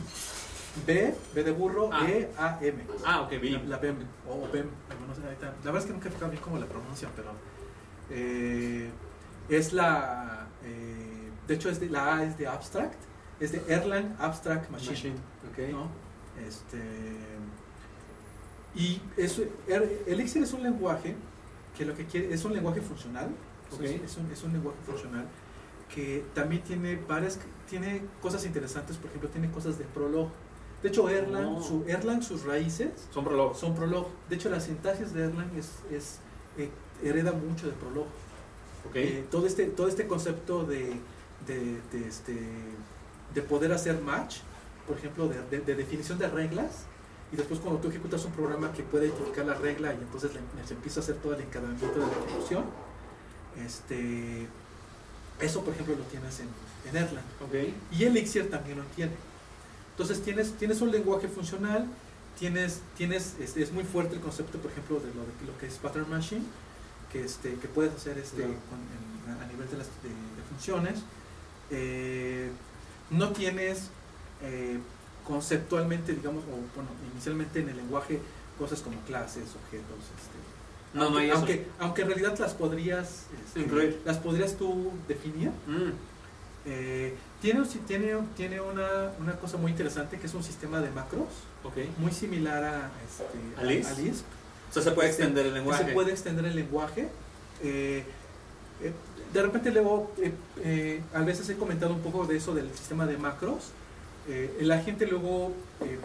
[0.86, 2.06] B, B de burro, Ah.
[2.06, 2.84] E, A, M.
[3.06, 3.70] Ah, ok, bien.
[3.70, 3.96] La, BEM,
[4.30, 4.66] o BEM,
[5.08, 7.30] no sé, ahorita- la verdad es que nunca he fijado bien cómo la pronuncian, pero
[8.10, 8.90] eh,
[9.48, 13.00] es la, eh, de hecho es de, la A es de Abstract,
[13.40, 15.72] es de Erlang Abstract Machine, Machine.
[15.72, 15.88] ¿no?
[16.48, 16.80] Este,
[18.76, 21.16] y eso, Er- Elixir es un lenguaje
[21.78, 23.30] que lo que quiere, es un lenguaje funcional,
[23.74, 23.82] Ok.
[23.82, 25.26] es, un, es un lenguaje funcional
[25.94, 30.30] que también tiene varias, tiene cosas interesantes, por ejemplo, tiene cosas de Prolog.
[30.82, 31.62] De hecho, Erlang, Oh.
[31.64, 33.60] su, Erlang sus raíces Son prólogos.
[33.60, 34.08] son Prolog.
[34.30, 36.20] De hecho, la sintaxis de Erlang es, es,
[36.58, 36.70] eh,
[37.04, 38.08] hereda mucho de Prolog.
[38.88, 38.96] Ok.
[38.96, 40.94] Eh, todo, este, todo este concepto de,
[41.48, 42.36] de, de este,
[43.34, 44.38] de poder hacer match,
[44.88, 46.84] por ejemplo, de, de- de definición de reglas,
[47.32, 50.32] y después cuando tú ejecutas un programa que puede identificar la regla y entonces
[50.68, 52.66] se empieza a hacer todo el encadenamiento de la ejecución,
[53.66, 54.48] este,
[55.40, 56.48] eso, por ejemplo, lo tienes en,
[56.90, 57.24] en Erlang.
[57.42, 57.56] Ok.
[57.92, 59.12] Y Elixir también lo tiene.
[59.92, 61.88] Entonces tienes, tienes un lenguaje funcional,
[62.38, 65.68] tienes, tienes, este, es muy fuerte el concepto, por ejemplo, de lo, de lo que
[65.68, 66.44] es pattern machine,
[67.12, 68.54] que, este, que puedes hacer este, Claro.
[68.70, 68.80] con-
[69.34, 71.00] en- a nivel de, las, de, de funciones.
[71.72, 72.50] Eh,
[73.10, 73.90] no tienes
[74.42, 74.80] eh,
[75.28, 78.20] conceptualmente, digamos, o bueno, inicialmente en el lenguaje,
[78.60, 81.38] cosas como clases, objetos, este, No, no hay eso.
[81.38, 84.02] aunque, aunque en realidad las podrías este, Incluir.
[84.06, 85.92] las podrías tú definir Mm.
[86.66, 91.28] eh, tiene, tiene, tiene una, una cosa muy interesante que es un sistema de macros
[91.98, 93.90] muy similar a, este, ¿A Lisp?
[93.90, 94.26] a Lisp,
[94.70, 95.86] O sea, se puede Este, extender el lenguaje.
[95.86, 97.08] se puede extender el lenguaje.
[97.64, 98.04] Eh,
[98.82, 98.92] eh,
[99.34, 100.12] de repente luego,
[100.64, 103.72] eh, a veces he comentado un poco de eso del sistema de macros.
[104.28, 106.00] Eh, la gente luego eh,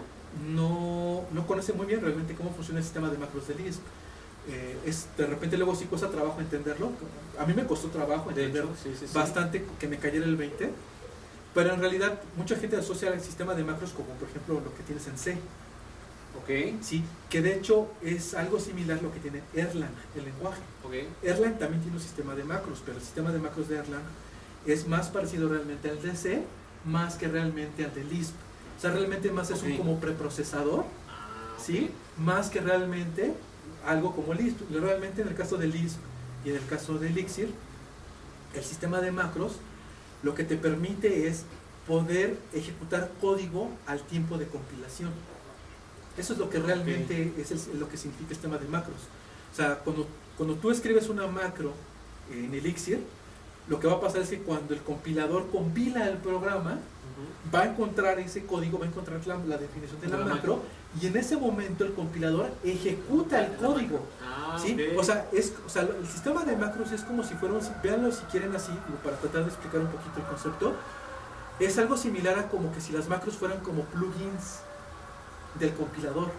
[0.48, 3.80] no, no conoce muy bien realmente cómo funciona el sistema de macros de Lisp.
[4.48, 6.90] Eh, es, de repente luego sí cuesta trabajo entenderlo.
[7.38, 9.14] A mí me costó trabajo De entenderlo hecho, sí, sí, sí.
[9.14, 10.70] bastante que me cayera el 20,
[11.54, 14.82] pero en realidad mucha gente asocia el sistema de macros como por ejemplo lo que
[14.82, 15.36] tienes en C,
[16.42, 16.80] Ok.
[16.82, 17.02] ¿sí?
[17.28, 20.60] que de hecho es algo similar a lo que tiene Erlang, el lenguaje.
[20.84, 20.94] Ok.
[21.22, 24.02] Erlang también tiene un sistema de macros, pero el sistema de macros de Erlang
[24.66, 26.42] es más parecido realmente al de C,
[26.84, 28.34] más que realmente al de Lisp.
[28.78, 30.84] O sea, realmente más es un como preprocesador.
[31.62, 31.90] ¿sí?
[32.16, 33.34] Más que realmente
[33.86, 34.60] algo como Lisp.
[34.70, 35.98] Realmente en el caso de Lisp
[36.44, 37.52] y en el caso de Elixir,
[38.54, 39.52] el sistema de macros
[40.22, 41.44] lo que te permite es
[41.86, 45.10] poder ejecutar código al tiempo de compilación.
[46.16, 48.96] Eso es lo que realmente es el- lo que significa el sistema de macros.
[49.52, 51.72] O sea, cuando, cuando tú escribes una macro
[52.32, 53.00] en Elixir,
[53.68, 56.78] lo que va a pasar es que cuando el compilador compila el programa,
[57.54, 60.62] va a encontrar ese código, va a encontrar la, la definición de la, macro,
[61.00, 64.00] y en ese momento el compilador ejecuta el código.
[64.22, 64.74] Ah, ¿sí?
[64.74, 64.98] ok.
[64.98, 68.10] O sea, es, o sea, el sistema de macros es como si fuera un, véanlo
[68.12, 68.72] si quieren así,
[69.04, 70.74] para tratar de explicar un poquito el concepto,
[71.58, 74.60] es algo similar a como que si las macros fueran como plugins
[75.58, 76.30] del compilador.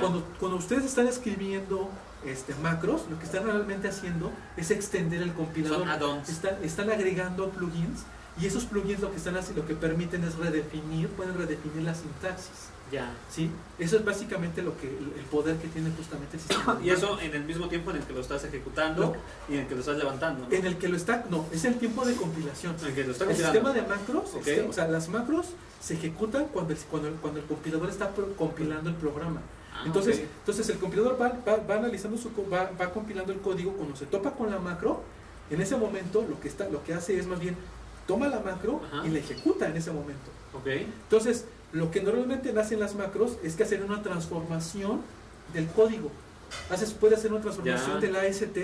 [0.00, 1.88] Cuando, cuando ustedes están escribiendo
[2.24, 5.86] este, macros, lo que están realmente haciendo es extender el compilador.
[6.28, 8.04] Están, están agregando plugins
[8.40, 11.94] y esos plugins lo que están haciendo, lo que permiten es redefinir, pueden redefinir la
[11.94, 12.70] sintaxis.
[12.92, 13.12] Ya.
[13.28, 13.50] ¿sí?
[13.80, 16.74] Eso es básicamente lo que el, poder que tiene justamente el sistema.
[16.76, 19.16] de Y eso en el mismo tiempo en el que lo estás ejecutando
[19.48, 20.46] y en el que lo estás levantando.
[20.50, 22.76] En el que lo está, no, es el tiempo de compilación.
[22.80, 24.46] En el que lo está El sistema de macros, Ok.
[24.46, 25.46] este, o sea, las macros
[25.80, 29.40] se ejecutan cuando el, cuando el, cuando el compilador está compilando el programa.
[29.78, 33.72] Ah, Entonces, entonces el compilador va, va- va analizando su va, va compilando el código
[33.72, 35.02] cuando se topa con la macro,
[35.50, 37.56] en ese momento lo que está lo que hace es más bien
[38.06, 39.06] toma la macro Ajá.
[39.06, 40.30] y la ejecuta en ese momento.
[40.64, 45.02] Entonces, lo que normalmente hacen las macros es que hacen una transformación
[45.52, 46.10] del código.
[46.70, 48.00] Haces, puede hacer una transformación Ya.
[48.00, 48.56] de la AST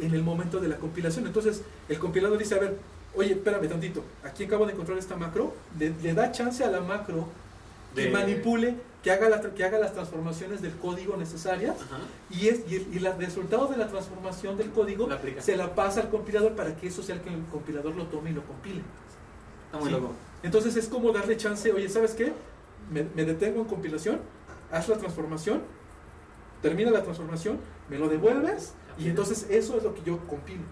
[0.00, 1.26] en el momento de la compilación.
[1.26, 2.76] Entonces, el compilador dice, a ver,
[3.14, 6.80] oye, espérame tantito, aquí acabo de encontrar esta macro, le, le da chance a la
[6.80, 7.28] macro
[7.94, 11.76] que manipule, que haga, la, que haga las transformaciones del código necesarias
[12.30, 15.74] y, es, y, el, y la- resultado de la transformación del código La se la
[15.74, 18.44] pasa al compilador para que eso sea el que el compilador lo tome y lo
[18.44, 18.82] compile.
[19.80, 19.96] Muy Sí.
[20.44, 22.32] Entonces es como darle chance, oye, ¿sabes qué?
[22.90, 24.20] Me, me detengo en compilación,
[24.70, 25.62] haz la transformación,
[26.60, 30.62] termina la transformación, me lo devuelves y entonces eso es lo que yo compilo.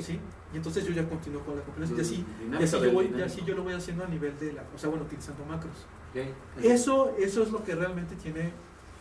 [0.00, 0.18] ¿sí?
[0.52, 1.98] Y entonces yo ya continúo con la compilación.
[1.98, 2.24] Y así,
[2.58, 4.62] y así, del yo voy, y así yo lo voy haciendo a nivel de la,
[4.74, 5.74] o sea, bueno, utilizando macros.
[6.62, 8.52] Eso, eso es lo que realmente tiene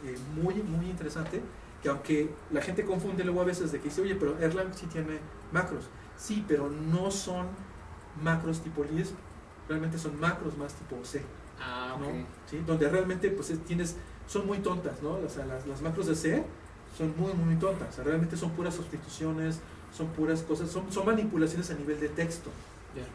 [0.05, 1.41] eh, muy, muy interesante,
[1.81, 4.85] que aunque la gente confunde luego a veces de que dice, oye, pero Erlang sí
[4.87, 5.19] tiene
[5.51, 5.85] macros.
[6.17, 7.47] Sí, pero no son
[8.21, 9.15] macros tipo Lisp,
[9.67, 11.21] realmente son macros más tipo C,
[11.61, 11.95] Ah.
[11.99, 12.07] ¿no?
[12.49, 12.61] ¿Sí?
[12.65, 13.95] Donde realmente pues es- tienes,
[14.27, 15.11] son muy tontas, ¿no?
[15.13, 16.43] O sea, las, las macros de C
[16.97, 19.59] son muy, muy tontas, o sea, realmente son puras sustituciones,
[19.95, 22.49] son puras cosas, son, son manipulaciones a nivel de texto.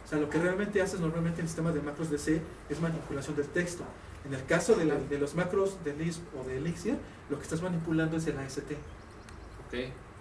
[0.04, 2.80] O sea, lo que realmente haces normalmente en el sistema de macros de C es
[2.80, 3.84] manipulación del texto.
[4.26, 6.96] En el caso de, la- de los macros de Lisp o de Elixir,
[7.28, 8.72] lo que estás manipulando es el AST.
[9.66, 9.74] Ok.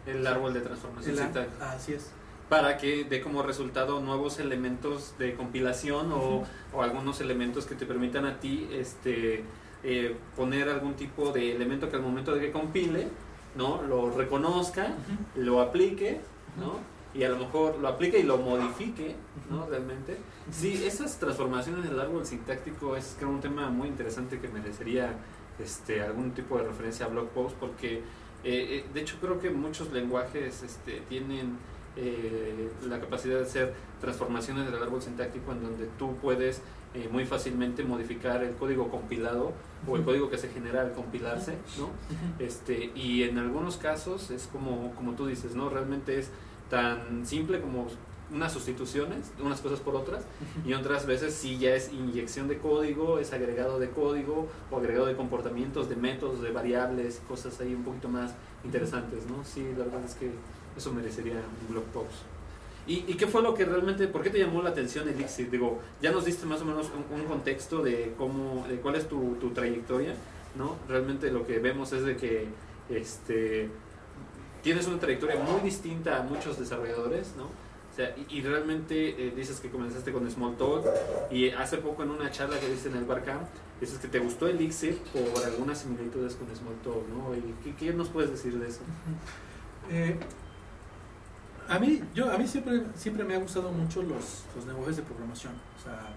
[0.08, 1.72] El árbol de transformación sintáctica.
[1.72, 2.10] así es.
[2.50, 6.44] Para que dé como resultado nuevos elementos de compilación o
[6.82, 9.44] algunos elementos que te permitan a ti este,
[9.84, 13.08] eh, poner algún tipo de elemento que al momento de que compile,
[13.56, 13.82] ¿no?
[13.84, 14.94] Lo reconozca,
[15.36, 16.20] lo aplique,
[16.60, 16.80] ¿no?
[17.14, 19.16] Y a lo mejor lo aplique y lo modifique,
[19.50, 19.68] ¿no?
[19.68, 20.18] Realmente.
[20.52, 25.14] Sí, esas transformaciones del árbol sintáctico es creo un tema muy interesante que merecería
[25.60, 28.02] este, algún tipo de referencia a blog post porque eh,
[28.44, 31.58] eh, de hecho creo que muchos lenguajes este, tienen
[31.96, 36.62] eh, la capacidad de hacer transformaciones del árbol sintáctico en donde tú puedes
[36.96, 39.54] eh, muy fácilmente modificar el código compilado
[39.88, 41.90] o el código que se genera al compilarse, ¿no?
[42.40, 45.70] Este, y en algunos casos es como, como tú dices, ¿no?
[45.70, 46.32] Realmente es
[46.74, 47.86] tan simple como
[48.34, 50.24] unas sustituciones, unas cosas por otras,
[50.66, 55.06] y otras veces sí ya es inyección de código, es agregado de código o agregado
[55.06, 58.34] de comportamientos, de métodos, de variables, cosas ahí un poquito más
[58.66, 59.44] interesantes, ¿no?
[59.46, 60.32] Sí, la verdad es que
[60.76, 62.24] eso merecería un blog post.
[62.88, 65.52] ¿Y, y qué fue lo que realmente, por qué te llamó la atención Elixir?
[65.52, 69.08] Digo, ya nos diste más o menos un, un contexto de cómo, de cuál es
[69.08, 70.16] tu, tu trayectoria,
[70.58, 70.76] ¿no?
[70.90, 72.48] Realmente lo que vemos es de que,
[72.90, 73.70] este,
[74.64, 77.44] tienes una trayectoria muy distinta a muchos desarrolladores, ¿no?
[77.44, 80.84] O sea, y, y realmente eh, dices que comenzaste con Smalltalk
[81.32, 83.44] y hace poco en una charla que diste en el Barcamp,
[83.80, 87.36] dices que te gustó Elixir por algunas similitudes con Smalltalk, ¿no?
[87.36, 88.80] ¿Y qué, qué nos puedes decir de eso?
[89.92, 90.18] Eh,
[91.70, 95.04] a mí, yo, a mí siempre, siempre me ha gustado mucho los, los lenguajes de
[95.04, 95.54] programación.
[95.80, 96.10] O sea,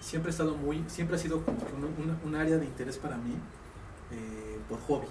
[0.00, 2.96] siempre he estado muy, siempre ha sido como que un, un- un área de interés
[2.98, 3.34] para mí
[4.12, 5.06] eh, por hobby,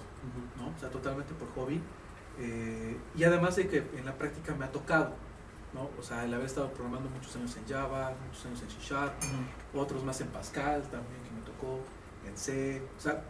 [0.58, 0.68] ¿no?
[0.76, 1.80] O sea, totalmente por hobby.
[2.38, 5.12] Eh, y además de que en la práctica me ha tocado,
[5.74, 5.88] ¿no?
[5.98, 9.12] O sea, el haber estado programando muchos años en Java, muchos años en C Sharp,
[9.74, 11.80] otros más en Pascal también que me tocó,
[12.26, 12.82] en C.
[12.96, 13.22] O sea,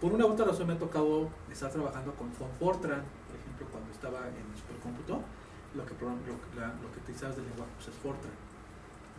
[0.00, 3.66] por una u otra razón me ha tocado estar trabajando con, con Fortran, por ejemplo,
[3.70, 5.20] cuando estaba en el supercómputo,
[5.74, 8.32] lo que, lo, que- la- lo que utilizabas del lenguaje pues, es Fortran.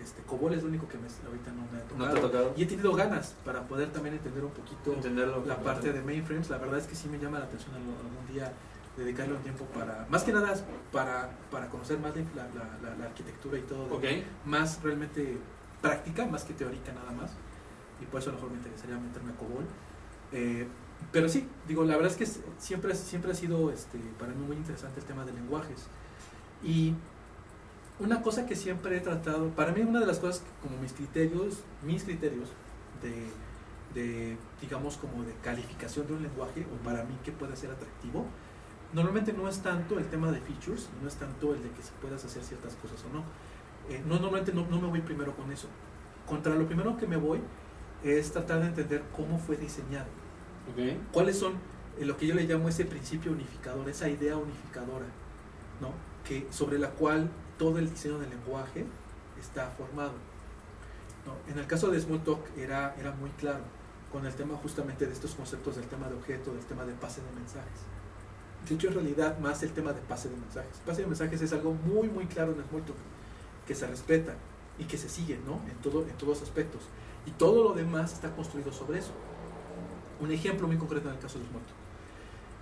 [0.01, 2.05] Este, Cobol es lo único que me- ahorita no me ha tocado.
[2.07, 2.53] ¿No te ha tocado?
[2.57, 5.45] Y he tenido ganas para poder también entender un poquito Entenderlo.
[5.45, 8.51] la parte de mainframes, la verdad es que sí me llama la atención algún día
[8.97, 10.53] dedicarle un tiempo para, más que nada
[10.91, 12.23] para, para conocer más la,
[12.55, 15.37] la- la- la arquitectura y todo, de- más realmente
[15.81, 17.31] práctica, más que teórica nada más,
[18.01, 19.65] y por eso a lo mejor me interesaría meterme a COBOL.
[20.31, 20.67] Eh,
[21.11, 22.25] pero sí, digo, la verdad es que
[22.57, 25.87] siempre, siempre ha sido este, para mí muy interesante el tema de lenguajes.
[26.63, 26.93] Y
[27.99, 30.93] una cosa que siempre he tratado, para mí una de las cosas, que como mis
[30.93, 32.49] criterios, mis criterios
[33.01, 33.29] de,
[34.01, 38.25] de, digamos, como de calificación de un lenguaje, o para mí que puede ser atractivo,
[38.95, 41.91] normalmente no es tanto el tema de features, no es tanto el de que si
[42.01, 43.23] puedas hacer ciertas cosas o no.
[43.93, 45.67] Eh, no normalmente no, no me voy primero con eso.
[46.25, 47.41] Contra lo primero que me voy
[48.03, 50.07] es tratar de entender cómo fue diseñado.
[51.11, 51.55] ¿Cuáles son
[51.99, 55.05] eh, lo que yo le llamo ese principio unificador, esa idea unificadora,
[55.81, 55.91] ¿no?
[56.23, 57.29] que, sobre la cual
[57.59, 58.85] todo el diseño del lenguaje
[59.37, 60.13] está formado?
[61.25, 61.51] ¿no?
[61.51, 63.63] En el caso de Smalltalk era, era muy claro
[64.11, 67.21] con el tema justamente de estos conceptos del tema de objeto, del tema de pase
[67.21, 67.94] de mensajes.
[68.67, 70.77] De hecho, en realidad, más el tema de pase de mensajes.
[70.85, 72.97] Pase de mensajes es algo muy, muy claro en Smalltalk,
[73.67, 74.35] que se respeta
[74.79, 75.59] y que se sigue ¿no?
[75.69, 76.81] en, todo, en todos aspectos.
[77.25, 79.11] Y todo lo demás está construido sobre eso.
[80.19, 81.75] Un ejemplo muy concreto en el caso de Smalltalk.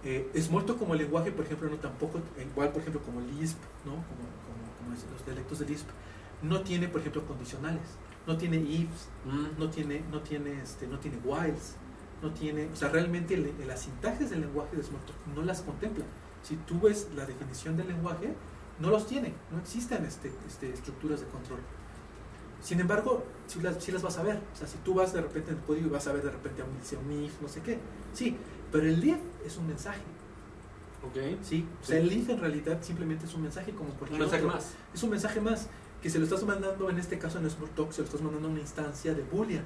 [0.06, 3.92] Eh, Smalltalk como lenguaje, por ejemplo, no tampoco, igual por ejemplo como Lisp, ¿no?
[3.92, 4.04] como,
[4.44, 5.88] como, como los dialectos de Lisp,
[6.42, 7.84] no tiene, por ejemplo, condicionales,
[8.28, 9.58] no tiene ifs, Mm.
[9.58, 11.76] no tiene, no tiene, este, no tiene whiles,
[12.24, 16.06] no tiene, o sea, realmente el- las sintaxis del lenguaje de Smalltalk no las contempla.
[16.42, 18.34] Si tú ves la definición del lenguaje,
[18.80, 21.60] no los tiene, no existen este, este, estructuras de control.
[22.62, 24.40] Sin embargo, si las, sí las vas a ver.
[24.54, 26.32] O sea, si tú vas de repente en el código y vas a ver de
[26.32, 27.78] repente a un, dice un if, no sé qué.
[28.14, 28.38] Sí,
[28.72, 30.02] pero el if es un mensaje.
[31.06, 31.18] Ok.
[31.42, 34.44] Sí, o sea, el if en realidad simplemente es un mensaje como Un cualquier mensaje
[34.44, 34.56] otro.
[34.56, 34.74] más.
[34.94, 35.68] Es un mensaje más
[36.02, 38.52] que se lo estás mandando, en este caso en Smalltalk, se lo estás mandando a
[38.52, 39.64] una instancia de Boolean.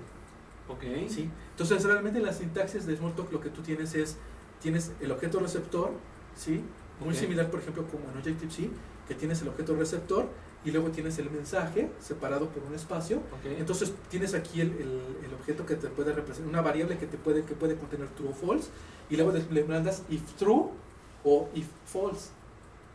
[0.69, 0.83] Ok.
[1.09, 1.29] ¿sí?
[1.51, 4.17] Entonces, realmente en la sintaxis de Smalltalk lo que tú tienes es,
[4.61, 5.91] tienes el objeto receptor,
[6.35, 6.61] ¿sí?
[6.99, 8.69] Muy similar, por ejemplo, como en Objective-C,
[9.07, 10.27] que tienes el objeto receptor
[10.65, 13.17] y luego tienes el mensaje separado por un espacio.
[13.17, 13.45] Ok.
[13.59, 17.17] Entonces tienes aquí el, el- el objeto que te puede representar, una variable que te
[17.17, 18.69] puede, que puede contener true o false,
[19.09, 20.65] y luego le mandas if true
[21.23, 22.31] o if false.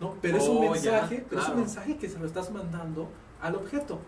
[0.00, 0.16] ¿no?
[0.20, 3.08] Pero es un Oh, ya, mensaje, pero es un mensaje que se lo estás mandando
[3.40, 4.00] al objeto.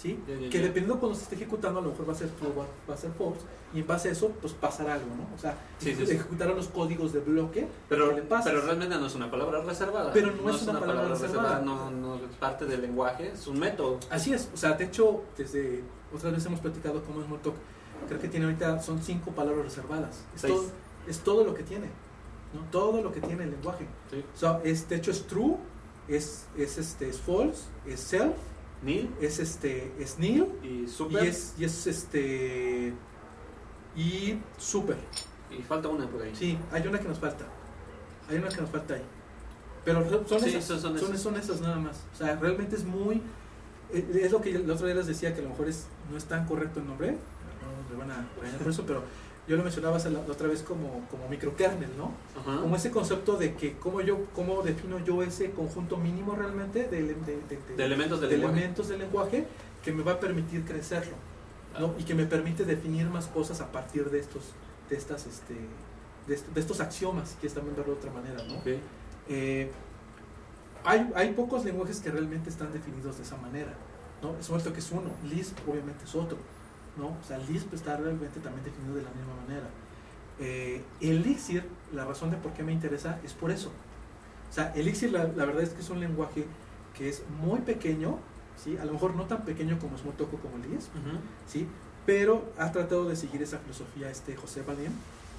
[0.00, 0.18] ¿Sí?
[0.26, 2.50] Ya, ya, que dependiendo cuando se esté ejecutando, a lo mejor va a ser true
[2.56, 5.34] va, va a ser false, y en base a eso, pues pasará algo, ¿no?
[5.34, 6.12] O sea, Sí, sí, sí.
[6.12, 10.12] ejecutará los códigos de bloque Pero, le realmente no es una palabra reservada.
[10.12, 11.60] Pero no es una palabra reservada.
[11.60, 13.98] No, no es parte del lenguaje, es un método.
[14.10, 15.82] Así es, o sea, de hecho, desde
[16.14, 17.54] otras veces hemos platicado cómo es Smalltalk,
[18.08, 20.24] creo que tiene ahorita, son cinco palabras reservadas.
[20.34, 20.64] Es, todo,
[21.06, 21.86] es todo lo que tiene,
[22.54, 22.62] ¿no?
[22.70, 23.86] Todo lo que tiene el lenguaje.
[24.34, 25.56] O sea, es, de hecho es true,
[26.08, 28.34] es, es, este, es false, es self,
[28.82, 31.24] Nil es, este, es nil, y y super.
[31.24, 32.94] es, y es este,
[33.96, 34.96] y super.
[35.50, 36.32] Y falta una por ahí.
[36.34, 37.44] Sí, hay una que nos falta,
[38.28, 39.02] hay una que nos falta ahí.
[39.84, 41.20] Pero son, Sí, esas, son- esas.
[41.20, 42.02] son esas nada más.
[42.14, 43.22] O sea, realmente es muy...
[43.92, 46.16] eh, Es lo que el otro día les decía, que a lo mejor es, no
[46.16, 48.28] es tan correcto el nombre, no me van a
[48.62, 49.02] por eso, pero
[49.50, 52.12] yo lo mencionaba la- otra vez como, como microkernel, ¿no?
[52.40, 52.60] Ajá.
[52.60, 57.02] Como ese concepto de que cómo yo cómo defino yo ese conjunto mínimo realmente de,
[57.02, 58.56] de- de- de- De elementos del de lenguaje.
[58.58, 59.46] elementos del lenguaje
[59.84, 61.14] que me va a permitir crecerlo,
[61.80, 61.94] ¿no?
[61.98, 64.44] Y que me permite definir más cosas a partir de estos,
[64.88, 65.54] de estas, este,
[66.28, 68.62] de, est- de estos axiomas, que es también verlo de otra manera, ¿no?
[69.28, 69.70] Eh,
[70.84, 73.74] hay, hay pocos lenguajes que realmente están definidos de esa manera,
[74.22, 74.36] ¿no?
[74.38, 76.38] Es cierto que es uno, Lisp obviamente es otro,
[77.00, 77.08] ¿no?
[77.08, 79.66] O sea, Lisp está realmente también definido de la misma manera.
[80.38, 83.70] Eh, Elixir, la razón de por qué me interesa es por eso.
[84.48, 86.44] O sea, Elixir la, la verdad es que es un lenguaje
[86.96, 88.18] que es muy pequeño,
[88.62, 88.76] ¿sí?
[88.78, 91.18] A lo mejor no tan pequeño como Smalltalk o como Lisp, Ujú.
[91.46, 91.66] ¿sí?
[92.06, 94.92] Pero ha tratado de seguir esa filosofía este José Valien,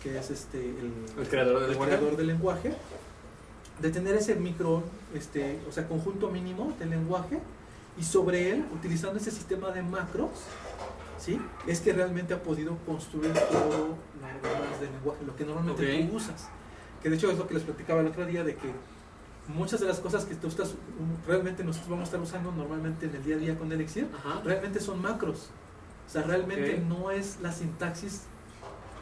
[0.03, 1.91] que es este el, El creador del el lenguaje.
[1.91, 2.73] creador del lenguaje,
[3.81, 4.83] de tener ese micro,
[5.15, 7.39] este, o sea, conjunto mínimo del lenguaje
[7.97, 10.29] y sobre él, utilizando ese sistema de macros,
[11.21, 11.39] ¿sí?
[11.67, 16.09] Es que realmente ha podido construir todo lo demás del lenguaje, lo que normalmente Ok.
[16.09, 16.49] tú usas.
[17.01, 18.71] Que de hecho es lo que les platicaba el otro día de que
[19.47, 23.05] muchas de las cosas que tú estás, um, realmente nosotros vamos a estar usando normalmente
[23.05, 24.41] en el día a día con Elixir, Ajá.
[24.43, 25.49] realmente son macros.
[26.07, 28.23] O sea, realmente no es la sintaxis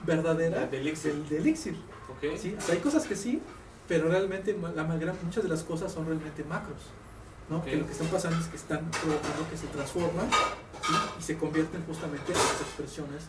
[0.05, 1.13] verdadera De Elixir.
[1.13, 1.75] del de Elixir.
[2.09, 2.37] Ok.
[2.37, 2.55] ¿sí?
[2.57, 3.41] O sea, hay cosas que sí,
[3.87, 6.81] pero realmente la gran- muchas de las cosas son realmente macros.
[7.49, 7.63] ¿No?
[7.63, 10.93] Que lo que están pasando es que están provocando que se transforman ¿sí?
[11.19, 13.23] y se convierten justamente en las expresiones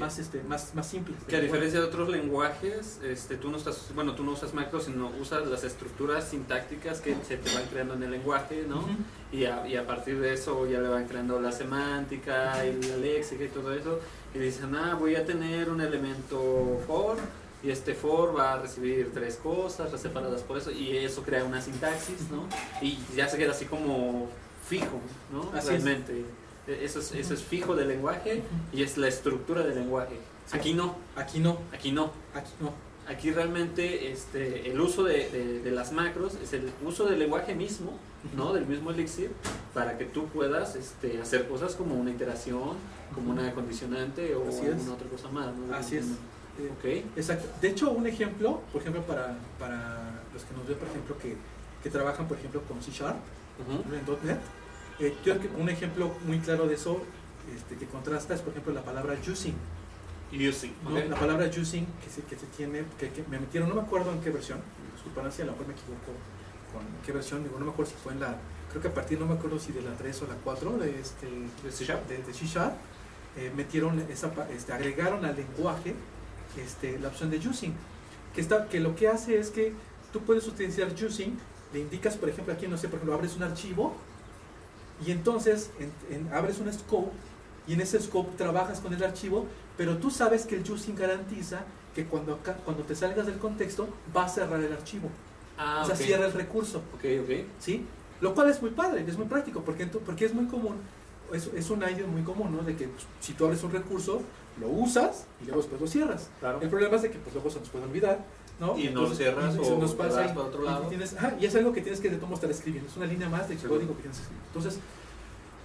[0.00, 1.18] más, este, más, más simples.
[1.28, 4.84] Que a diferencia de otros lenguajes, este, tú no estás, bueno, tú no usas macros,
[4.84, 8.84] sino usas las estructuras sintácticas que se te van creando en el lenguaje, ¿no?
[9.32, 12.96] Y a, y a partir de eso ya le van creando la semántica y la
[12.96, 14.00] léxica y todo eso.
[14.34, 17.16] Y dicen, ah, voy a tener un elemento for
[17.64, 21.60] y este for va a recibir tres cosas separadas por eso y eso crea una
[21.62, 22.46] sintaxis, ¿no?
[22.82, 24.28] Y ya se queda así como
[24.68, 25.00] fijo,
[25.32, 25.50] ¿no?
[25.56, 25.68] Así.
[25.68, 26.24] Realmente.
[26.66, 30.16] E- Eso es, eso es fijo del lenguaje y es la estructura del lenguaje.
[30.52, 32.10] Aquí no, Aquí no, aquí no.
[32.34, 32.72] aquí no.
[33.06, 37.54] Aquí realmente este, el uso de, de- de las macros es el uso del lenguaje
[37.54, 37.92] mismo,
[38.34, 38.54] ¿no?
[38.54, 39.30] Del mismo elixir,
[39.74, 42.70] para que tú puedas este, hacer cosas como una iteración,
[43.14, 45.74] como una condicionante o alguna otra cosa más, ¿no?
[45.74, 46.06] Así es.
[46.58, 47.16] Eh, Ok.
[47.18, 47.48] Exacto.
[47.60, 51.36] De hecho, un ejemplo, por ejemplo, para, para los que nos ven, por ejemplo, que,
[51.82, 53.16] que trabajan, por ejemplo, con C Sharp,
[53.60, 53.94] Ujú.
[53.94, 54.38] en .NET,
[55.00, 57.02] eh, yo creo que un ejemplo muy claro de eso
[57.54, 59.54] este, que contrasta es, por ejemplo, la palabra using.
[60.32, 60.72] Using.
[61.08, 64.12] La palabra using que se, que se tiene, que, que me metieron, no me acuerdo
[64.12, 64.58] en qué versión,
[64.94, 66.12] disculpan si a lo mejor me equivoco
[66.72, 68.36] con qué versión, digo, no me acuerdo si fue en la,
[68.70, 71.00] creo que a partir, no me acuerdo si de la 3 o la 4 de
[71.00, 71.26] este
[71.62, 72.08] ¿De C Sharp?
[72.08, 72.74] de, de C Sharp,
[73.36, 75.94] eh, metieron esa, este, agregaron al lenguaje
[76.62, 77.72] este, la opción de using,
[78.34, 79.72] que, está, que lo que hace es que
[80.12, 81.36] tú puedes utilizar using,
[81.72, 83.94] le indicas, por ejemplo, aquí, no sé, por ejemplo, abres un archivo
[85.04, 87.10] y entonces en- en- abres un scope
[87.66, 89.46] y en ese scope trabajas con el archivo,
[89.76, 94.24] pero tú sabes que el using garantiza que cuando, cuando te salgas del contexto va
[94.24, 95.08] a cerrar el archivo,
[95.56, 96.78] Ah, o sea, cierra el recurso.
[96.94, 97.30] Ok, ok.
[97.60, 97.86] ¿sí?
[98.20, 100.76] Lo cual es muy padre, es muy práctico, porque, porque es muy común,
[101.32, 102.62] es, es un idea muy común, ¿no?
[102.62, 104.22] De que pues, si tú abres un recurso,
[104.60, 106.28] lo usas y luego después lo cierras.
[106.40, 106.60] Claro.
[106.60, 108.18] El problema es de que pues, luego se nos puede olvidar,
[108.60, 108.78] ¿no?
[108.78, 110.86] Y no lo cierras y o se nos pasa y- para otro y lado.
[110.88, 113.48] tienes- y es algo que tienes que de modos estar escribiendo, es una línea más
[113.48, 114.44] de código que tienes que escribir.
[114.48, 114.78] Entonces,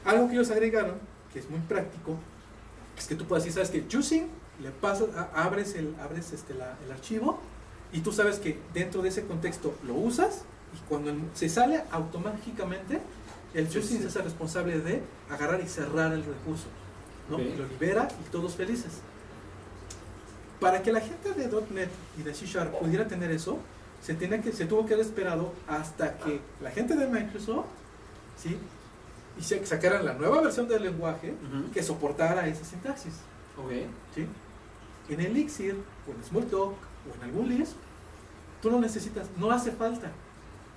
[0.05, 0.95] algo que ellos agregaron,
[1.31, 2.15] que es muy práctico,
[2.97, 4.27] es que tú puedes decir, sabes que using,
[4.61, 7.39] le pasas, a- abres, el, abres este, la- el archivo
[7.93, 10.41] y tú sabes que dentro de ese contexto lo usas
[10.75, 12.99] y cuando el- se sale automáticamente,
[13.53, 14.01] el Sí, using sí.
[14.03, 16.65] se hace responsable de agarrar y cerrar el recurso.
[17.29, 17.37] ¿No?
[17.37, 18.93] Lo libera y todos felices.
[20.59, 23.59] Para que la gente de .NET y de C Sharp pudiera tener eso,
[24.01, 27.65] se, tiene que, se tuvo que haber esperado hasta que la gente de Microsoft,
[28.37, 28.57] ¿sí?
[29.39, 31.33] Y se sacaran la nueva versión del lenguaje
[31.73, 33.13] que soportara esa sintaxis,
[33.57, 33.71] Ok.
[34.15, 34.27] ¿sí?
[35.09, 35.75] En Elixir,
[36.07, 37.75] o en Smalltalk, o en algún Lisp,
[38.61, 40.11] tú no necesitas, no hace falta,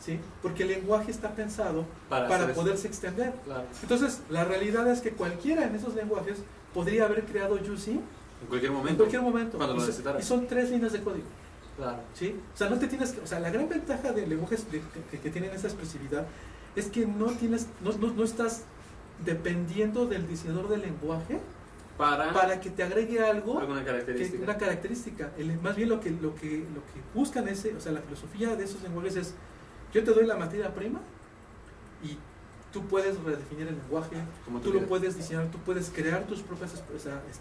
[0.04, 0.18] ¿sí?
[0.42, 2.60] Porque el lenguaje está pensado Para, para, hacer eso.
[2.60, 3.32] poderse extender.
[3.44, 3.64] Claro.
[3.82, 6.38] Entonces, la realidad es que cualquiera en esos lenguajes
[6.74, 8.00] podría haber creado UC En
[8.48, 8.90] cualquier momento.
[8.90, 9.56] en cualquier momento.
[9.58, 10.18] Cuando lo necesitara.
[10.18, 11.26] Y son tres líneas de código.
[11.76, 11.98] Claro.
[12.14, 12.34] ¿sí?
[12.54, 15.18] O sea, no te tienes que, o sea, la gran ventaja de lenguajes de- que,
[15.20, 16.26] que tienen esa expresividad
[16.76, 18.62] es que no tienes, no, no, no estás
[19.24, 21.38] dependiendo del diseñador del lenguaje
[21.96, 24.42] Para, para que te agregue algo, alguna que, característica.
[24.42, 25.30] una característica.
[25.38, 28.56] El- más bien lo que, lo que, lo que buscan ese, o sea, la filosofía
[28.56, 29.34] de esos lenguajes es,
[29.92, 31.00] yo te doy la materia prima
[32.02, 32.16] y
[32.72, 36.72] tú puedes redefinir el lenguaje, Como tú lo puedes diseñar, tú puedes crear tus propias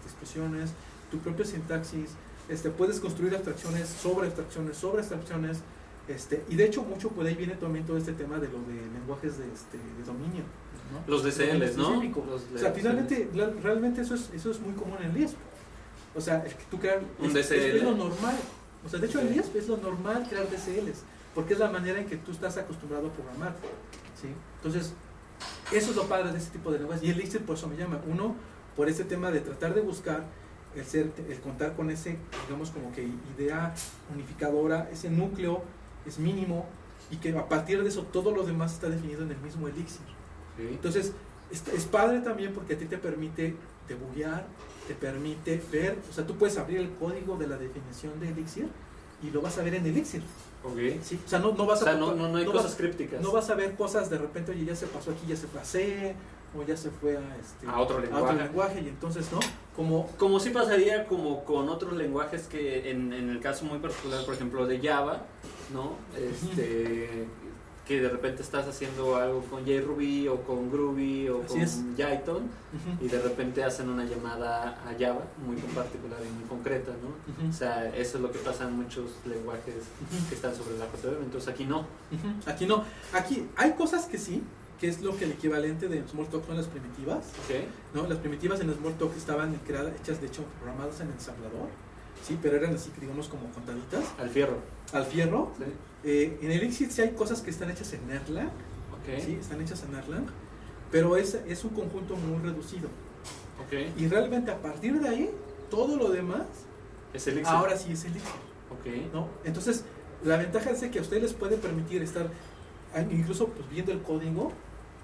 [0.04, 0.70] expresiones,
[1.10, 2.10] tu propia sintaxis,
[2.48, 5.58] este, puedes construir abstracciones sobre abstracciones, sobre abstracciones,
[6.08, 8.74] este, y de hecho mucho por ahí viene también todo este tema de lo de
[8.92, 10.42] lenguajes de, este, de dominio.
[10.92, 11.10] ¿no?
[11.10, 12.02] Los DCLs, ¿no?
[12.02, 15.36] Los O sea, finalmente, la- realmente eso es, eso es muy común en Lisp.
[16.14, 17.76] O sea, el que tú creas Un es, DCL.
[17.76, 18.34] es lo normal.
[18.84, 19.34] O sea, de hecho en.
[19.34, 20.98] Lisp es lo normal crear DCLs,
[21.34, 23.54] porque es la manera en que tú estás acostumbrado a programar.
[24.20, 24.28] ¿sí?
[24.56, 24.92] Entonces,
[25.72, 27.02] eso es lo padre de este tipo de lenguajes.
[27.04, 28.00] Y Elixir por eso me llama.
[28.06, 28.34] Uno,
[28.76, 30.24] por ese tema de tratar de buscar
[30.74, 33.74] el, ser, el contar con ese, digamos, como que idea
[34.12, 35.62] unificadora, ese núcleo
[36.06, 36.66] es mínimo
[37.10, 40.06] y que a partir de eso todo lo demás está definido en el mismo Elixir.
[40.56, 40.68] Sí.
[40.70, 41.12] Entonces,
[41.50, 43.54] es, es padre también porque a ti te permite
[43.88, 44.46] debuguear,
[44.86, 48.68] te permite ver, o sea, tú puedes abrir el código de la definición de Elixir
[49.22, 50.22] y lo vas a ver en Elixir.
[50.64, 50.78] Ok.
[51.02, 51.18] ¿sí?
[51.24, 52.76] O sea, no, no O vas sea, a no, no, no hay no cosas vas-
[52.76, 53.20] crípticas.
[53.20, 55.60] no vas a ver cosas de repente, oye, ya se pasó aquí, ya se fue
[55.60, 56.14] a C,
[56.56, 58.34] o ya se fue a, este, A otro a lenguaje.
[58.36, 59.40] lenguaje, y entonces, ¿no?
[59.74, 64.24] Como, Como sí pasaría como con otros lenguajes que en, en el caso muy particular,
[64.24, 65.22] por ejemplo, de Java,
[65.72, 65.96] ¿no?
[66.16, 67.26] Este,
[67.86, 71.96] que de repente estás haciendo algo con JRuby o con Groovy o Así con.
[71.96, 72.42] Jython
[73.00, 77.48] y de repente hacen una llamada a Java muy particular y muy concreta, ¿no?
[77.48, 79.74] O sea, eso es lo que pasa en muchos lenguajes
[80.28, 81.86] que están sobre la JVM, entonces aquí no.
[82.46, 82.84] Aquí no.
[83.12, 84.42] Aquí hay cosas que sí,
[84.80, 87.26] que es lo que el equivalente de Smalltalk son las primitivas.
[87.94, 88.06] ¿no?
[88.06, 91.68] Las primitivas en Smalltalk estaban creadas, hechas, de hecho, programadas en ensamblador.
[92.22, 94.04] Sí, pero eran así, digamos, como contaditas.
[94.18, 94.58] Al fierro.
[94.92, 95.50] Al fierro.
[95.58, 95.64] ¿sí?
[96.04, 98.46] Eh, en Elixir sí hay cosas que están hechas en Erlang.
[98.46, 99.20] Ok.
[99.20, 100.26] Sí, están hechas en Erlang.
[100.90, 102.88] Pero es, es un conjunto muy reducido.
[103.66, 103.72] Ok.
[103.98, 105.30] Y realmente a partir de ahí,
[105.70, 106.46] todo lo demás,
[107.12, 107.54] Es Elixir.
[107.54, 108.30] ahora sí es Elixir.
[108.70, 109.12] Ok.
[109.12, 109.28] ¿no?
[109.44, 109.84] Entonces,
[110.24, 112.28] la ventaja es que a ustedes les puede permitir estar
[112.94, 114.52] ah, incluso pues, viendo el código,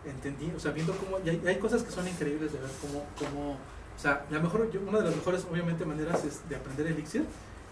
[0.04, 3.04] entendí, o sea, viendo cómo, y hay, hay cosas que son increíbles de ver cómo,
[3.18, 3.56] cómo
[3.98, 7.24] o sea, la mejor, yo- una de las mejores, obviamente, maneras es de aprender Elixir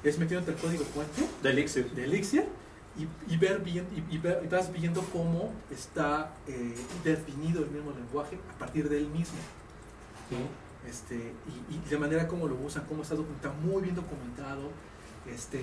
[0.04, 1.90] es metiéndote el código fuente De Elixir.
[1.92, 2.44] de Elixir
[2.98, 6.74] y, y ver bien, y, y ver- y vas viendo cómo está eh,
[7.04, 9.38] definido el mismo lenguaje a partir del mismo
[10.28, 10.36] Sí.
[10.90, 11.32] este,
[11.70, 14.70] y, de manera como lo usan, cómo está documentado, muy bien documentado.
[15.32, 15.58] Este,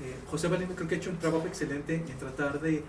[0.00, 2.82] eh, José Valente creo que ha hecho un trabajo excelente en tratar de,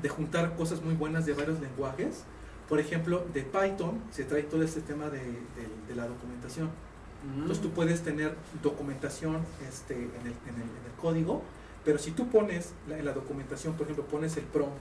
[0.00, 2.24] de juntar cosas muy buenas de varios lenguajes.
[2.72, 6.68] Por ejemplo, de Python se trae todo este tema de, de- de la documentación.
[6.68, 7.40] Mm.
[7.42, 9.36] Entonces tú puedes tener documentación
[9.68, 11.42] este, en, el, en el- en el código,
[11.84, 14.80] pero si tú pones la- en la documentación, por ejemplo, pones el prompt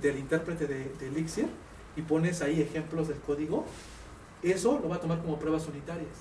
[0.00, 1.48] del intérprete de, de Elixir
[1.96, 3.64] y pones ahí ejemplos del código,
[4.44, 6.14] eso lo va a tomar como pruebas unitarias.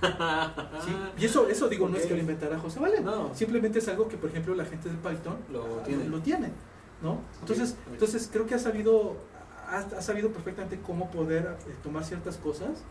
[0.00, 0.94] ¿sí?
[1.18, 3.34] Y eso, eso digo, no es que lo inventara José Vale, No.
[3.34, 6.04] simplemente es algo que, por ejemplo, la gente de Python Lo ah, tiene.
[6.04, 6.50] lo tiene,
[7.02, 7.18] ¿no?
[7.40, 7.92] Entonces, ok.
[7.94, 9.16] entonces creo que ha sabido,
[9.68, 12.82] ha, ha sabido perfectamente cómo poder eh, tomar ciertas cosas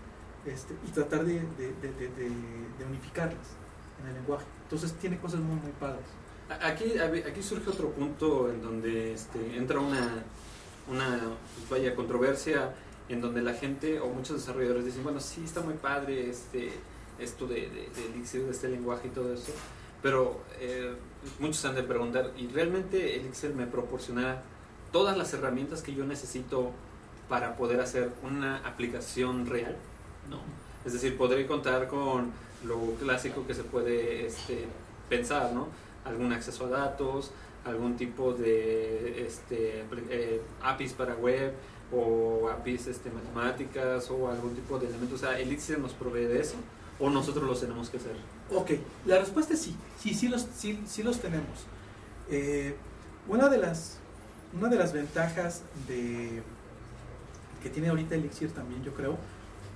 [0.46, 3.48] este, y tratar de, de, de, de- unificarlas
[4.02, 4.46] en el lenguaje.
[4.64, 6.06] Entonces tiene cosas muy, muy padres.
[6.62, 10.24] Aquí, aquí surge otro punto en donde este, entra una,
[10.90, 11.20] una
[11.58, 12.74] pues, vaya controversia
[13.10, 16.72] en donde la gente o muchos desarrolladores dicen, bueno, sí, está muy padre este,
[17.20, 19.52] esto de Elixir, de este lenguaje y todo eso,
[20.02, 20.94] pero eh,
[21.40, 24.44] muchos han de preguntar, ¿y realmente Elixir me proporcionará
[24.92, 26.72] todas las herramientas que yo necesito
[27.30, 29.76] para poder hacer una aplicación real?
[30.30, 30.40] No.
[30.86, 32.32] Es decir, podré contar con
[32.66, 34.66] lo clásico que se puede este,
[35.10, 35.68] pensar, ¿no?
[36.06, 37.32] Algún acceso a datos,
[37.66, 41.54] algún tipo de este, eh, APIs para web
[41.92, 45.22] o APIs este, matemáticas o algún tipo de elementos.
[45.22, 46.56] O sea, Elixir nos provee de eso
[47.00, 48.16] o nosotros los tenemos que hacer.
[48.54, 48.72] Ok,
[49.06, 51.66] la respuesta es sí, sí, sí los, sí, sí los tenemos.
[52.30, 52.76] Eh,
[53.28, 54.00] una, de las,
[54.54, 56.42] una de las ventajas de,
[57.62, 59.18] que tiene ahorita Elixir también, yo creo,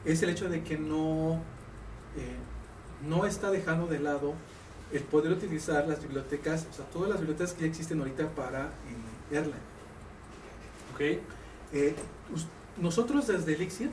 [0.05, 1.41] es el hecho de que no,
[2.15, 2.38] eh,
[3.07, 4.34] no está dejando de lado
[4.91, 8.65] el poder utilizar las bibliotecas, o sea, todas las bibliotecas que ya existen ahorita para
[8.65, 9.53] eh, Erlang.
[10.93, 11.01] Ok.
[11.74, 11.95] Eh,
[12.78, 13.89] nosotros desde Elixir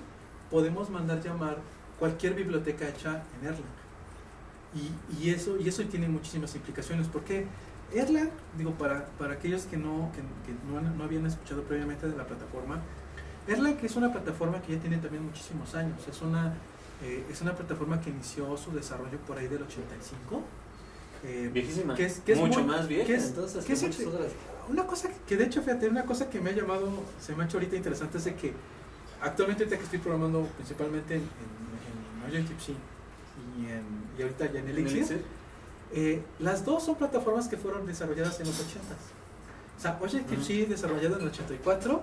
[0.51, 1.59] podemos mandar llamar
[1.99, 3.79] cualquier biblioteca hecha en Erlang.
[4.75, 7.07] Y, y eso, y eso tiene muchísimas implicaciones.
[7.07, 7.47] Porque
[7.93, 12.17] Erlang, digo, para, para aquellos que, no, que, que no, no habían escuchado previamente de
[12.17, 12.81] la plataforma,
[13.47, 15.97] Erlang es una plataforma que ya tiene también muchísimos años.
[16.07, 16.53] Es una,
[17.03, 20.43] eh, es una plataforma que inició su desarrollo por ahí del 85.
[21.25, 21.95] Eh, Viejísima.
[21.95, 23.07] que es- que es Mucho muy- más vieja.
[23.07, 24.33] que es- entonces, que es- muchas otras.
[24.69, 27.47] una cosa que- de hecho, fíjate, una cosa que me ha llamado, se me ha
[27.47, 28.53] hecho ahorita interesante es de que
[29.23, 31.27] actualmente ahorita que estoy programando principalmente en, en,
[32.23, 32.73] en Objective-C
[33.59, 33.83] y, en,
[34.19, 35.23] y ahorita ya en ¿En Elixir, Elixir?
[35.93, 38.69] Eh, las dos son plataformas que fueron desarrolladas en los 80s.
[39.77, 42.03] O sea, Objective-C desarrollado en el 84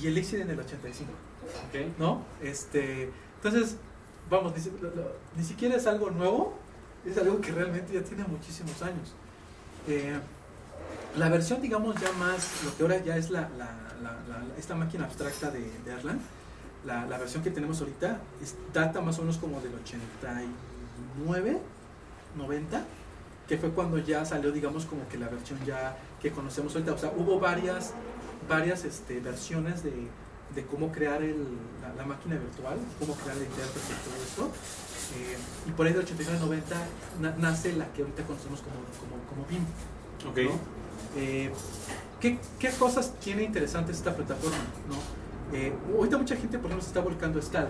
[0.00, 1.10] y Elixir en el 85.
[1.68, 1.98] Ok.
[1.98, 2.22] ¿no?
[2.42, 3.76] Este, entonces,
[4.30, 6.54] vamos, ni, lo- lo- ni siquiera es algo nuevo,
[7.06, 9.12] es algo que realmente ya tiene muchísimos años.
[9.88, 10.18] Eh,
[11.16, 15.04] la versión, digamos, ya más, lo que ahora ya es la, la- la- esta máquina
[15.04, 16.20] abstracta de, de Erlang,
[16.84, 21.58] la, la versión que tenemos ahorita, es- data más o menos como del 89,
[22.36, 22.84] 90,
[23.52, 26.94] que fue cuando ya salió, digamos, como que la versión ya que conocemos ahorita.
[26.94, 27.92] O sea, hubo varias,
[28.48, 29.92] varias este, versiones de,
[30.54, 34.50] de cómo crear el- la, la máquina virtual, cómo crear el intérprete y todo esto.
[35.18, 35.36] Eh,
[35.68, 36.62] y por ahí del 89-90
[37.20, 39.64] na- nace la que ahorita conocemos como, como, como BIM.
[40.30, 40.50] Ok.
[40.54, 41.20] ¿no?
[41.20, 41.52] Eh,
[42.22, 44.56] ¿qué, qué cosas tiene interesantes esta plataforma?
[44.88, 45.54] ¿no?
[45.54, 47.68] Eh, ahorita mucha gente, por ejemplo, se está volcando a Scala.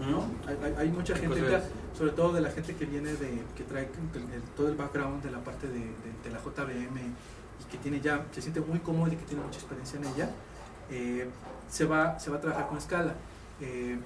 [0.00, 0.24] ¿No?
[0.46, 1.62] Hay, hay- mucha ¿Qué gente, ahorita,
[1.96, 5.22] sobre todo de la gente que viene de, que trae el- el- todo el background
[5.22, 5.88] de la parte de, de-
[6.24, 9.58] de la JVM y que tiene ya, se siente muy cómodo y que tiene mucha
[9.58, 10.30] experiencia en ella,
[10.90, 11.28] eh,
[11.68, 13.14] se, va, se va a trabajar con Scala.
[13.60, 13.98] Eh,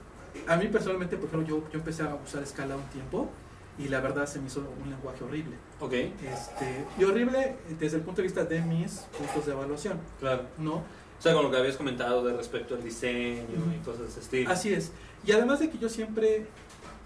[0.47, 3.31] a mí personalmente, por ejemplo, yo, yo empecé a usar Scala un tiempo
[3.79, 5.57] y la verdad se me hizo un lenguaje horrible.
[5.81, 5.93] Ok.
[5.93, 10.43] Este, y horrible desde el punto de vista de mis puntos de evaluación, Claro.
[10.59, 10.75] ¿no?
[11.19, 14.21] O sea, con lo que habías comentado de respecto al diseño y cosas de ese
[14.21, 14.51] estilo.
[14.53, 14.93] Así es.
[15.27, 16.47] Y además de que yo siempre,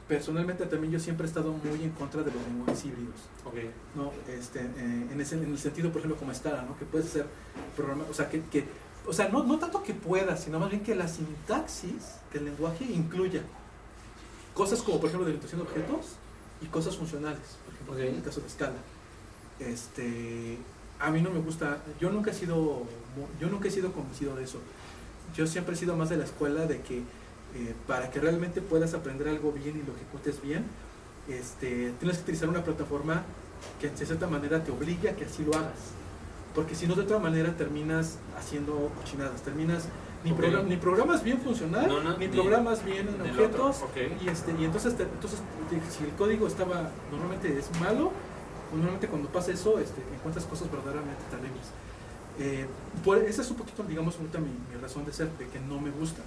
[0.09, 3.55] personalmente también yo siempre he estado muy en contra de los lenguajes híbridos, Ok.
[3.97, 4.13] ¿no?
[4.33, 6.79] Este, eh, en, ese, en el sentido, por ejemplo, como Scala, ¿no?
[6.79, 7.27] Que puedes hacer
[7.77, 8.65] programa, o sea, que, que
[9.07, 12.85] o sea, no, no tanto que puedas, sino más bien que la sintaxis del lenguaje
[12.85, 13.43] incluya
[14.55, 16.07] cosas como, por ejemplo, delimitación de objetos
[16.61, 18.79] y cosas funcionales, por ejemplo, en el caso de Scala.
[19.59, 20.59] Este,
[21.01, 22.85] a mí no me gusta, yo nunca he sido,
[23.41, 24.59] yo nunca he sido convencido de eso.
[25.35, 27.03] Yo siempre he sido más de la escuela de que
[27.55, 30.65] eh, para que realmente puedas aprender algo bien y lo ejecutes bien,
[31.29, 33.23] este, tienes que utilizar una plataforma
[33.81, 35.93] que de cierta manera te obligue a que así lo hagas.
[36.55, 39.85] Porque si no, de otra manera terminas haciendo cochinadas, terminas
[40.25, 40.39] ni, Ok.
[40.39, 43.83] program- ni programas bien funcional, No, no, ni ni- programas bien en objetos,
[44.25, 45.41] y, este, y entonces, te- entonces
[45.97, 48.13] si el código estaba normalmente es malo,
[48.73, 51.67] normalmente cuando pasa eso este, encuentras cosas verdaderamente terribles.
[52.39, 52.67] Eh,
[53.05, 54.27] por, esa es un poquito, digamos, mi,
[54.75, 56.23] mi razón de ser, de que no me gusta.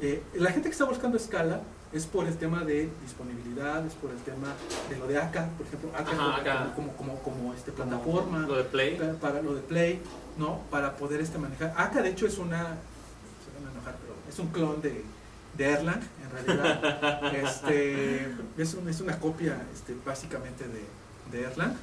[0.00, 1.60] Eh, la gente que está buscando escala
[1.92, 4.54] es por el tema de disponibilidad, es por el tema
[4.88, 6.74] de lo de ACA, por ejemplo, ACA, Ajá, como, ACA.
[6.74, 8.96] como, como, como, este, plataforma Lo de Play.
[8.96, 10.00] para, para lo de Play,
[10.38, 10.60] ¿no?
[10.70, 11.74] Para poder este manejar.
[11.76, 15.04] ACA de hecho es una, se van a enojar, pero es un clon de,
[15.58, 17.34] de Erlang, en realidad.
[17.34, 20.84] este, es, un- es una copia este, básicamente de,
[21.36, 21.74] de Erlang.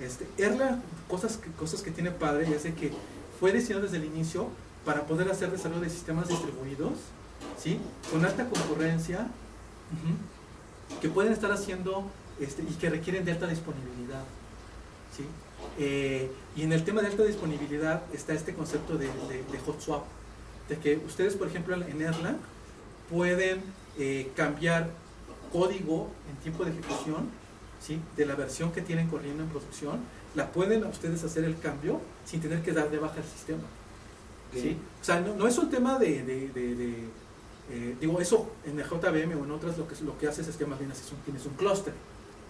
[0.00, 2.92] Este, Erlang, cosas que, cosas que tiene padre, es de que
[3.40, 4.48] fue diseñado desde el inicio
[4.84, 6.92] para poder hacer desarrollo de sistemas distribuidos,
[7.62, 7.78] ¿sí?
[8.10, 9.28] Con alta concurrencia,
[11.00, 12.04] que pueden estar haciendo
[12.40, 14.22] este, y que requieren de alta disponibilidad,
[15.16, 15.24] ¿sí?
[15.78, 19.80] Eh, y en el tema de alta disponibilidad está este concepto de, de- de hot
[19.80, 20.04] swap,
[20.68, 22.36] de que ustedes, por ejemplo, en Erlang
[23.10, 23.62] pueden
[23.98, 24.90] eh, cambiar
[25.52, 27.28] código en tiempo de ejecución,
[27.80, 27.98] ¿sí?
[28.16, 30.00] de la versión que tienen corriendo en producción,
[30.34, 33.62] la pueden ustedes hacer el cambio sin tener que dar de baja el sistema.
[34.52, 34.76] ¿sí?
[35.00, 36.22] O sea, no, no es un tema de,
[37.70, 40.56] eh, digo, eso en el JVM o en otras lo que, lo que haces es
[40.56, 41.92] que más bien haces un- tienes un clúster,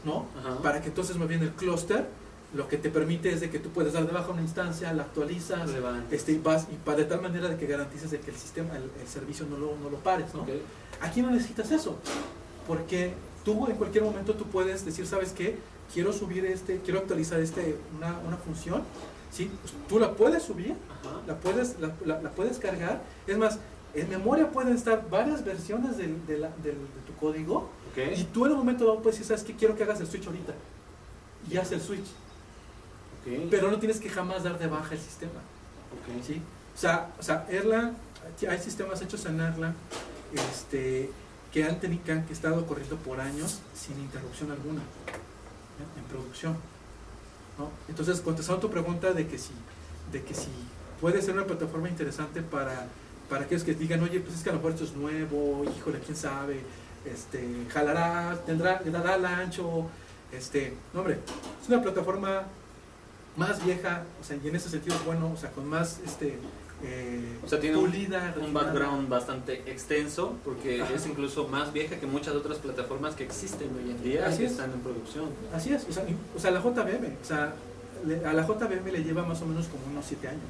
[0.04, 0.26] ¿no?
[0.38, 0.58] Ajá.
[0.62, 2.06] Para que entonces más bien el clúster
[2.54, 5.02] lo que te permite es de que tú puedes dar de baja una instancia, la
[5.02, 5.68] actualizas,
[6.10, 8.74] este, y vas, y para de tal manera de que garantices de que el sistema,
[8.76, 10.46] el, el servicio no lo, no lo pares, ¿no?
[11.02, 11.98] Aquí no necesitas eso,
[12.66, 13.12] porque
[13.44, 15.58] tú en cualquier momento tú puedes decir, ¿sabes qué?
[15.92, 18.82] Quiero subir este, quiero actualizar este, una, una función,
[19.30, 19.50] ¿sí?
[19.62, 21.20] Pues tú la puedes subir, Ajá.
[21.26, 23.58] la puedes, la, la- la puedes cargar, es más,
[23.94, 27.70] en memoria pueden estar varias versiones del- de, la- del- de tu código,
[28.20, 29.54] y tú en un momento dado puedes decir, ¿sabes qué?
[29.56, 30.52] Quiero que hagas el switch ahorita,
[31.50, 32.06] y hace el switch,
[33.50, 35.40] pero no tienes que jamás dar de baja el sistema.
[36.26, 36.40] ¿sí?
[36.76, 37.94] O sea, o sea, Erlang,
[38.48, 39.74] hay sistemas hechos en Erlang
[40.32, 41.10] este,
[41.52, 45.98] que han tenido que han estado corriendo por años sin interrupción alguna ¿eh?
[45.98, 46.56] en producción.
[47.58, 47.70] ¿no?
[47.88, 49.52] Entonces, contestando tu pregunta de que si,
[50.12, 50.48] de que si
[51.00, 52.86] puede ser una plataforma interesante para,
[53.28, 55.98] para aquellos que digan, oye, pues es que a lo mejor esto es nuevo, híjole,
[56.00, 56.60] quién sabe,
[57.04, 59.86] este, jalará, tendrá, le dará el ancho,
[60.32, 61.18] este, no hombre,
[61.62, 62.42] es una plataforma
[63.36, 66.38] más vieja, o sea, y en ese sentido es bueno, o sea, con más, este,
[66.82, 70.94] eh, O sea, tiene un, pulida, un background bastante extenso porque Ajá.
[70.94, 74.44] es incluso más vieja que muchas otras plataformas que existen hoy en día y Así
[74.44, 74.52] es.
[74.52, 75.24] están en producción.
[75.52, 77.52] Así es, o sea, y- o sea, la JBM, o sea,
[78.24, 80.40] a la JBM le lleva más o menos como unos 7 años.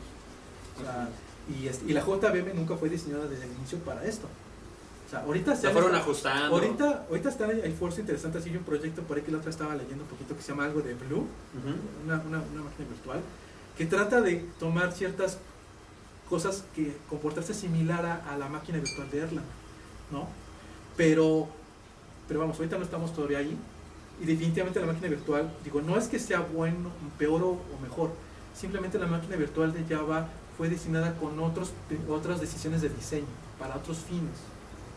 [0.78, 1.08] O sea,
[1.48, 4.26] y, este- y la JBM nunca fue diseñada desde el inicio para esto.
[5.06, 6.54] O sea, ahorita Se fueron ajustando.
[6.56, 8.44] Ahorita, ahorita están hay esfuerzos interesantes.
[8.44, 10.64] Hay un proyecto por ahí que la otra estaba leyendo un poquito que se llama
[10.66, 11.26] algo de Blue,
[12.04, 13.20] una, una, una máquina virtual,
[13.78, 15.38] que trata de tomar ciertas
[16.28, 19.44] cosas que comportarse similar a, a la máquina virtual de Erlang,
[20.12, 20.28] ¿no?
[20.96, 21.48] Pero,
[22.26, 23.56] pero vamos, ahorita no estamos todavía ahí.
[24.20, 28.10] Y definitivamente la máquina virtual, digo, no es que sea bueno, peor o, o mejor.
[28.54, 30.28] Simplemente la máquina virtual de Java
[30.58, 31.70] fue diseñada con otros,
[32.10, 33.26] otras decisiones de diseño,
[33.58, 34.36] para otros fines,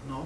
[0.10, 0.26] ¿no?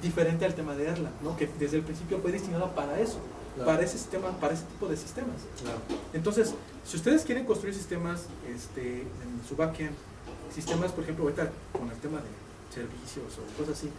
[0.00, 1.36] Diferente al tema de Erlang, ¿no?
[1.36, 3.18] Que desde el principio fue diseñada para eso,
[3.56, 3.72] Claro.
[3.72, 5.34] para ese sistema, para ese tipo de sistemas.
[5.60, 5.80] Claro.
[6.12, 6.54] Entonces,
[6.86, 9.90] si ustedes quieren construir sistemas este, en su backend,
[10.54, 12.28] sistemas, por ejemplo, ahorita con el tema de
[12.72, 13.90] servicios o cosas así,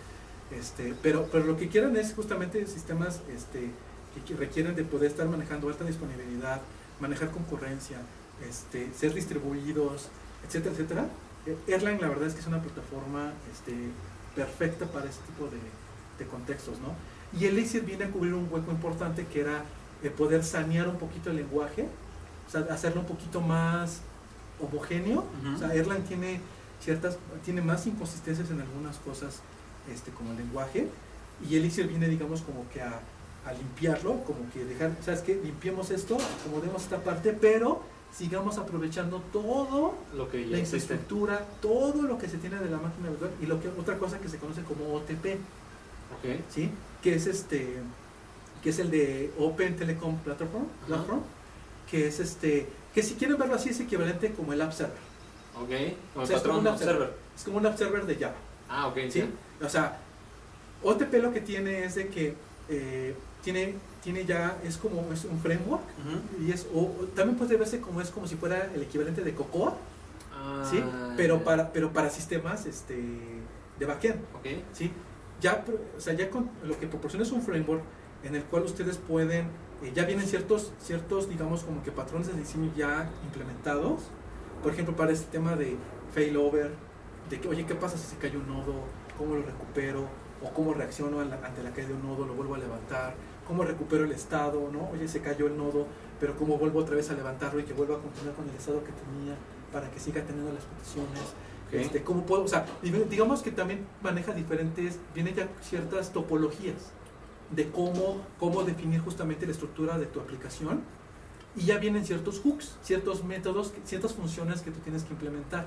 [0.58, 3.70] este, pero, pero lo que quieran es justamente sistemas este,
[4.16, 6.62] que, que requieren de poder estar manejando alta disponibilidad,
[7.02, 7.98] manejar concurrencia,
[8.48, 10.08] este, ser distribuidos,
[10.46, 11.08] etcétera, etcétera.
[11.68, 13.74] Erlang la verdad es que es una plataforma este,
[14.36, 15.58] perfecta para ese tipo de,
[16.24, 16.94] de contextos, ¿no?
[17.40, 19.64] Y Elixir viene a cubrir un hueco importante que era
[20.04, 21.88] eh, poder sanear un poquito el lenguaje,
[22.48, 24.02] o sea, hacerlo un poquito más
[24.60, 25.26] homogéneo.
[25.56, 26.42] O sea, Erlang tiene
[26.82, 29.42] ciertas, tiene más inconsistencias en algunas cosas,
[29.92, 30.88] este, como el lenguaje,
[31.48, 33.00] y Elixir viene, digamos, como que a,
[33.46, 35.40] a limpiarlo, como que dejar, ¿sabes qué?
[35.44, 37.82] Limpiemos esto, acomodemos esta parte, pero
[38.16, 40.78] sigamos aprovechando todo Lo que ya la existe.
[40.78, 44.20] infraestructura, todo lo que se tiene de la máquina virtual y lo que otra cosa
[44.20, 45.38] que se conoce como OTP.
[46.50, 46.70] ¿sí?
[47.02, 47.78] Que es este
[48.64, 50.66] que es el de Open Telecom Platform.
[50.88, 51.22] Platform
[51.90, 54.98] que es este que si quieren verlo así es equivalente como el App Server.
[55.56, 55.70] Ok.
[56.14, 57.14] Como O sea, es como un app server.
[57.36, 58.36] Es como un App Server de Java,
[58.70, 58.98] Ah, ok.
[59.10, 59.24] ¿sí?
[59.64, 59.98] O sea,
[60.84, 62.34] OTP lo que tiene es de que
[62.70, 65.82] eh, tiene tiene ya es como es un framework
[66.42, 69.76] y es o, también puede verse como es como si fuera el equivalente de Cocoa,
[70.34, 70.82] Ah, ¿sí?
[71.18, 72.96] Pero para pero para sistemas este
[73.78, 74.22] de backend.
[74.36, 74.46] Ok.
[74.74, 74.92] ¿sí?
[75.42, 75.64] Ya,
[75.98, 77.82] o sea, ya con, lo que proporciona es un framework
[78.24, 79.46] en el cual ustedes pueden,
[79.84, 84.02] eh, ya vienen ciertos, ciertos, digamos, como que patrones de diseño ya implementados.
[84.64, 85.78] Por ejemplo, para este tema de
[86.14, 86.72] failover,
[87.30, 88.74] de que, oye, ¿qué pasa si se cae un nodo?
[89.18, 90.08] ¿Cómo lo recupero?
[90.44, 92.26] ¿O cómo reacciono la- ante la caída de un nodo?
[92.26, 93.14] ¿Lo vuelvo a levantar?
[93.50, 94.70] ¿Cómo recupero el estado?
[94.72, 94.92] ¿no?
[94.92, 95.88] Oye, se cayó el nodo,
[96.20, 98.84] pero ¿cómo vuelvo otra vez a levantarlo y que vuelva a continuar con el estado
[98.84, 99.36] que tenía
[99.74, 101.20] para que siga teniendo las peticiones?
[101.68, 101.74] Ok.
[101.74, 102.44] Este, ¿Cómo puedo?
[102.44, 106.92] O sea, digamos que también maneja diferentes, viene ya ciertas topologías
[107.50, 110.82] de cómo, cómo definir justamente la estructura de tu aplicación
[111.56, 115.66] y ya vienen ciertos hooks, ciertos métodos, ciertas funciones que tú tienes que implementar.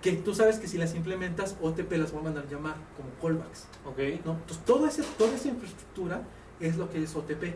[0.00, 3.66] Que tú sabes que si las implementas, OTP las va a mandar llamar como callbacks.
[3.84, 3.98] Ok.
[4.24, 4.34] ¿no?
[4.34, 6.22] Entonces, todo ese, toda esa infraestructura
[6.62, 7.54] es lo que es OTP.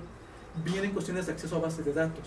[0.65, 2.25] Vienen cuestiones de acceso a bases de datos.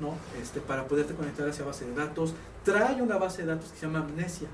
[0.00, 0.14] ¿no?
[0.40, 2.34] Este, para poderte conectar hacia base de datos.
[2.64, 4.48] Trae una base de datos que se llama Amnesia.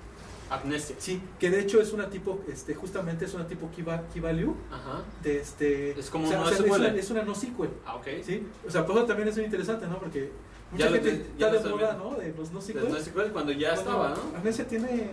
[0.50, 0.94] Amnesia.
[0.98, 4.20] Sí, que de hecho es una tipo, este, justamente es una tipo key, va- key
[4.20, 5.02] value Ajá.
[5.22, 5.98] de este.
[5.98, 8.06] Es como o sea, un o sea, es, una, es una NoSQL, Ah, ok.
[8.24, 8.46] ¿sí?
[8.66, 9.98] O sea, por eso también es muy interesante, ¿no?
[9.98, 10.30] Porque
[10.72, 11.94] mucha Ya gente te- ya está de moda.
[12.02, 12.14] ¿no?
[12.14, 12.80] De los NoSQL.
[12.80, 14.36] Del NoSQL cuando ya estaba, ¿no?
[14.38, 15.10] Amnesia tiene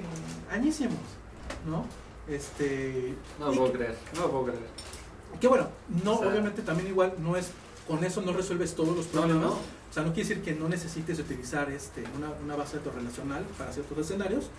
[0.52, 1.00] añísimos,
[1.68, 1.86] ¿no?
[2.30, 3.14] Este.
[3.40, 3.96] No puedo creer.
[4.16, 4.60] No puedo creer.
[5.40, 5.70] Que bueno,
[6.04, 7.50] no, O sea- obviamente también igual no es,
[7.88, 9.44] con eso no resuelves todos los no, problemas.
[9.46, 9.52] no.
[9.54, 12.96] O sea, no quiere decir que no necesites utilizar este, una, una base de datos
[12.96, 14.50] relacional para ciertos escenarios,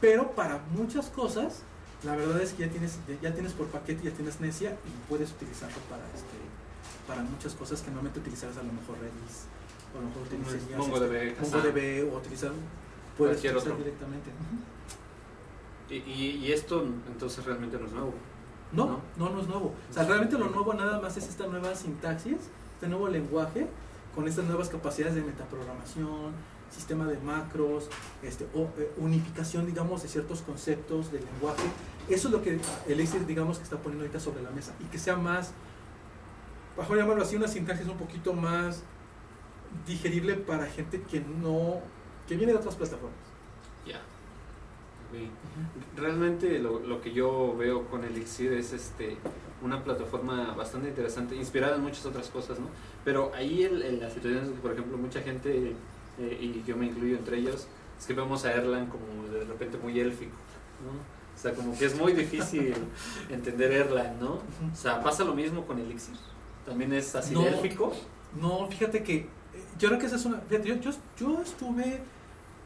[0.00, 1.60] pero para muchas cosas,
[2.04, 5.30] la verdad es que ya tienes, ya tienes por paquete, ya tienes Necia y puedes
[5.32, 6.38] utilizarlo para, este,
[7.06, 9.44] para muchas cosas que normalmente utilizarás a lo mejor Redis,
[9.94, 11.40] o a lo mejor utilizarías MongoDB, este.
[11.42, 12.52] MongoDB o utilizar,
[13.18, 13.76] puedes utilizar otro.
[13.76, 14.30] directamente.
[15.90, 15.94] Y,
[16.46, 18.14] y esto entonces realmente no es nuevo.
[18.72, 19.00] No, ¿No?
[19.16, 19.74] no, no es nuevo.
[19.88, 22.38] O sea, realmente lo nuevo nada más es esta nueva sintaxis,
[22.74, 23.66] este nuevo lenguaje,
[24.14, 26.32] con estas nuevas capacidades de metaprogramación,
[26.70, 27.88] sistema de macros,
[28.22, 31.64] este, o, eh, unificación, digamos, de ciertos conceptos del lenguaje.
[32.08, 34.72] Eso es lo que Elixir, digamos, que está poniendo ahorita sobre la mesa.
[34.80, 35.52] Y que sea más,
[36.76, 38.82] bajo llamarlo así, una sintaxis un poquito más
[39.86, 41.80] digerible para gente que no,
[42.26, 43.18] que viene de otras plataformas.
[43.86, 44.00] Ya.
[45.96, 49.16] Realmente lo, lo, que yo veo con Elixir es este
[49.62, 52.66] una plataforma bastante interesante, inspirada en muchas otras cosas, ¿no?
[53.04, 55.74] Pero ahí el, la situación es que, por ejemplo, mucha gente,
[56.18, 57.66] eh, y yo me incluyo entre ellos,
[57.98, 60.36] es que vemos a Erlang como de repente muy élfico,
[60.84, 60.92] ¿no?
[60.92, 62.74] O sea, como que es muy difícil
[63.30, 64.34] entender Erlang, ¿no?
[64.72, 66.16] O sea, pasa lo mismo con Elixir.
[66.64, 67.92] También es así no, élfico.
[68.40, 69.28] No, fíjate que eh,
[69.78, 70.38] yo creo que esa es una.
[70.40, 72.00] Fíjate, yo, yo, yo estuve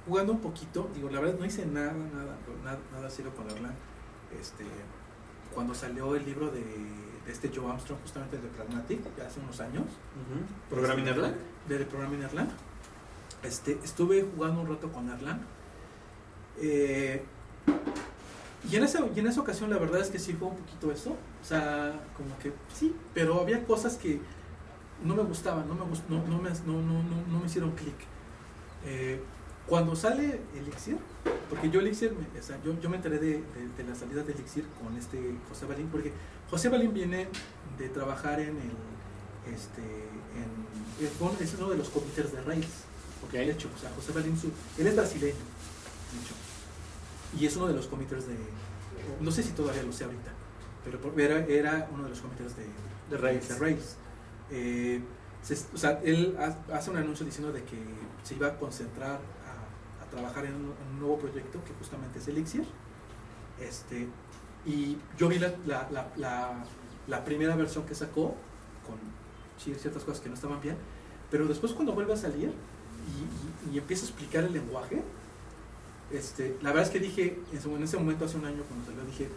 [0.06, 3.74] jugando un poquito, digo, la verdad no hice nada, nada, nada, nada serio con Erlang.
[4.40, 4.64] Este,
[5.54, 9.60] cuando salió el libro de, de este Joe Armstrong, justamente de Pragmatic, ya hace unos
[9.60, 9.84] años.
[9.84, 11.34] Uh ¿Programming este, Erlang?
[11.68, 12.48] De Programming Erlang.
[13.42, 15.40] Este, estuve jugando un rato con Erlang.
[16.60, 17.24] Eh,
[18.70, 20.90] y, en esa, y en esa ocasión la verdad es que sí fue un poquito
[20.90, 21.10] eso.
[21.42, 24.20] O sea, como que sí, pero había cosas que
[25.02, 27.96] no me gustaban, no me, no, no, me, no, no, no, me hicieron clic.
[28.84, 29.20] Eh,
[29.66, 30.98] cuando sale Elixir,
[31.48, 34.32] porque yo Elixir, o sea, yo, yo, me enteré de, de, de, la salida de
[34.32, 36.12] Elixir con este José Balín, porque
[36.50, 37.28] José Balín viene
[37.78, 41.04] de trabajar en el, este, en,
[41.40, 42.84] es uno de los comités de Rails,
[43.26, 43.46] okay.
[43.46, 44.48] de hecho, o sea, José Balín, su,
[44.78, 46.34] él es brasileño, de hecho,
[47.38, 48.36] y es uno de los comités de,
[49.20, 50.30] no sé si todavía lo sé ahorita,
[50.84, 52.66] pero era, era uno de los comités de,
[53.10, 53.48] de Rails.
[53.48, 53.96] De Rails.
[54.50, 55.00] Eh,
[55.42, 56.36] se, o sea, él
[56.72, 57.76] hace un anuncio diciendo de que
[58.22, 59.20] se iba a concentrar
[60.14, 62.64] trabajar en un, en un, nuevo proyecto que justamente es Elixir.
[63.60, 64.08] Este,
[64.66, 66.64] y yo vi la, la, la,
[67.06, 68.34] la, primera versión que sacó
[68.86, 68.96] con
[69.58, 70.76] sí, ciertas cosas que no estaban bien,
[71.30, 72.52] pero después cuando vuelve a salir
[73.06, 75.02] y, y, y empieza a explicar el lenguaje,
[76.10, 79.28] este, la verdad es que dije, en ese momento, hace un año cuando salió, dije,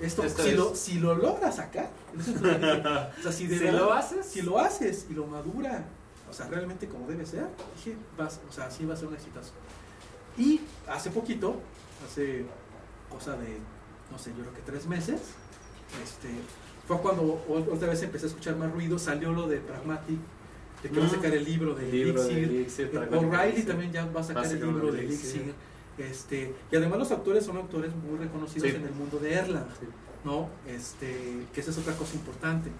[0.00, 0.56] esto, Esto si, es.
[0.56, 4.58] lo, si lo logras sacar, o sea, si, de si verdad, lo haces, si lo
[4.58, 5.84] haces y lo madura,
[6.28, 9.14] o sea, realmente como debe ser, dije, vas, o sea, sí va a ser un
[9.14, 9.52] exitazo.
[10.38, 11.60] Y hace poquito,
[12.06, 12.44] hace
[13.10, 13.58] cosa de,
[14.10, 15.20] no sé, yo creo que tres meses,
[16.02, 16.28] este,
[16.86, 20.18] fue cuando otra vez empecé a escuchar más ruido, salió lo de Pragmatic,
[20.82, 21.02] de que mm.
[21.02, 22.38] va a sacar el libro de Elixir.
[22.38, 25.54] Elixir O'Reilly también ya va a sacar va a el libro de Elixir.
[25.98, 28.76] Este, y además los autores son autores muy reconocidos sí.
[28.76, 29.86] en el mundo de Erlang, sí.
[30.24, 30.48] ¿no?
[30.66, 32.70] Este, que esa es otra cosa importante.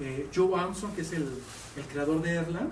[0.00, 1.26] Eh, Joe Armstrong, que es el,
[1.76, 2.70] el creador de Erlang,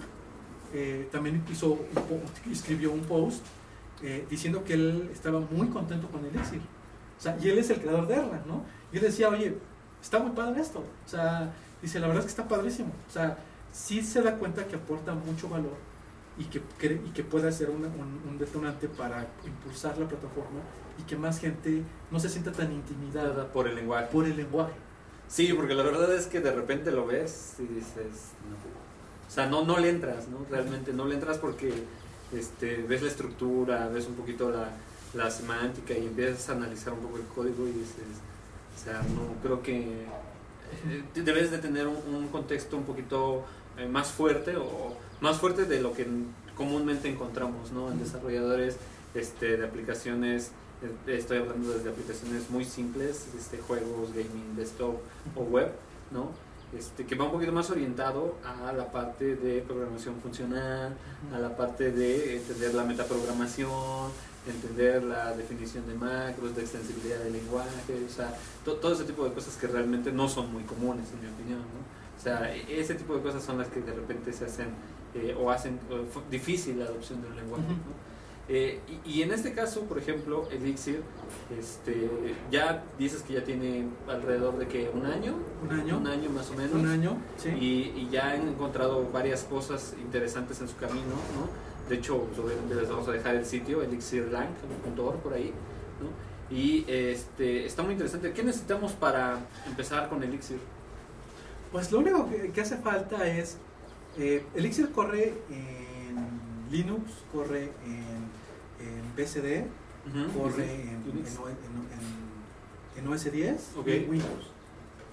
[0.75, 3.43] eh, también hizo un, escribió un post
[4.03, 6.61] eh, diciendo que él estaba muy contento con Elixir.
[7.19, 8.65] O sea, y él es el creador de Erlang, ¿no?
[8.93, 9.57] Y él decía, oye,
[10.03, 10.81] está muy padre esto.
[10.81, 12.93] O sea, dice, la verdad es que está padrísimo.
[13.09, 13.39] O sea,
[13.73, 15.77] sí se da cuenta que aporta mucho valor
[16.39, 20.61] y que, y que puede ser una, un, un, detonante para impulsar la plataforma
[20.99, 24.09] y que más gente no se sienta tan intimidada por el lenguaje.
[24.13, 24.75] Por el lenguaje.
[25.29, 28.57] Sí, porque la verdad es que de repente lo ves y dices, no.
[29.27, 30.47] o sea, no, no le entras, ¿no?
[30.51, 31.73] Realmente no le entras porque
[32.33, 34.71] este, ves la estructura, ves un poquito la,
[35.15, 38.05] la semántica y empiezas a analizar un poco el código y dices,
[38.75, 40.05] o sea, no, creo que
[40.89, 43.45] eh, debes de tener un, contexto un poquito
[43.79, 46.07] eh, más fuerte o más fuerte de lo que
[46.57, 47.91] comúnmente encontramos, ¿no?
[47.91, 48.77] En desarrolladores
[49.15, 50.51] este, de aplicaciones,
[50.83, 54.97] eh, estoy hablando desde aplicaciones muy simples, este, juegos, gaming, desktop
[55.35, 55.71] o web,
[56.11, 56.31] ¿no?
[56.77, 60.95] Este, que va un poquito más orientado a la parte de programación funcional,
[61.35, 64.11] a la parte de entender la metaprogramación,
[64.47, 69.25] entender la definición de macros, de extensibilidad del lenguaje, o sea, to, todo ese tipo
[69.25, 71.97] de cosas que realmente no son muy comunes, en mi opinión, ¿no?
[72.19, 74.69] O sea, ese tipo de cosas son las que de repente se hacen
[75.15, 77.69] eh, o hacen o difícil la adopción del lenguaje.
[77.69, 78.06] ¿no?
[78.49, 81.03] Eh, y, y, en este caso, por ejemplo, Elixir,
[81.59, 82.09] este,
[82.51, 85.35] ya dices que ya tiene alrededor de que un año,
[85.65, 87.49] un año, un año más o menos, un año, sí.
[87.49, 91.89] y, y, ya han encontrado varias cosas interesantes en su camino, ¿no?
[91.89, 92.25] De hecho,
[92.69, 95.53] les vamos a dejar el sitio elixirlang.org por ahí,
[96.01, 96.57] ¿no?
[96.57, 98.33] Y este, está muy interesante.
[98.33, 100.59] ¿Qué necesitamos para empezar con Elixir?
[101.73, 103.59] Pues lo único que, que hace falta es,
[104.19, 108.36] eh, Elixir corre en Linux, corre en, en
[109.17, 109.65] BCD,
[110.07, 110.33] uh -huh.
[110.33, 111.25] corre en, en,
[112.97, 113.95] en, OS 10 okay.
[113.95, 114.51] y en Windows.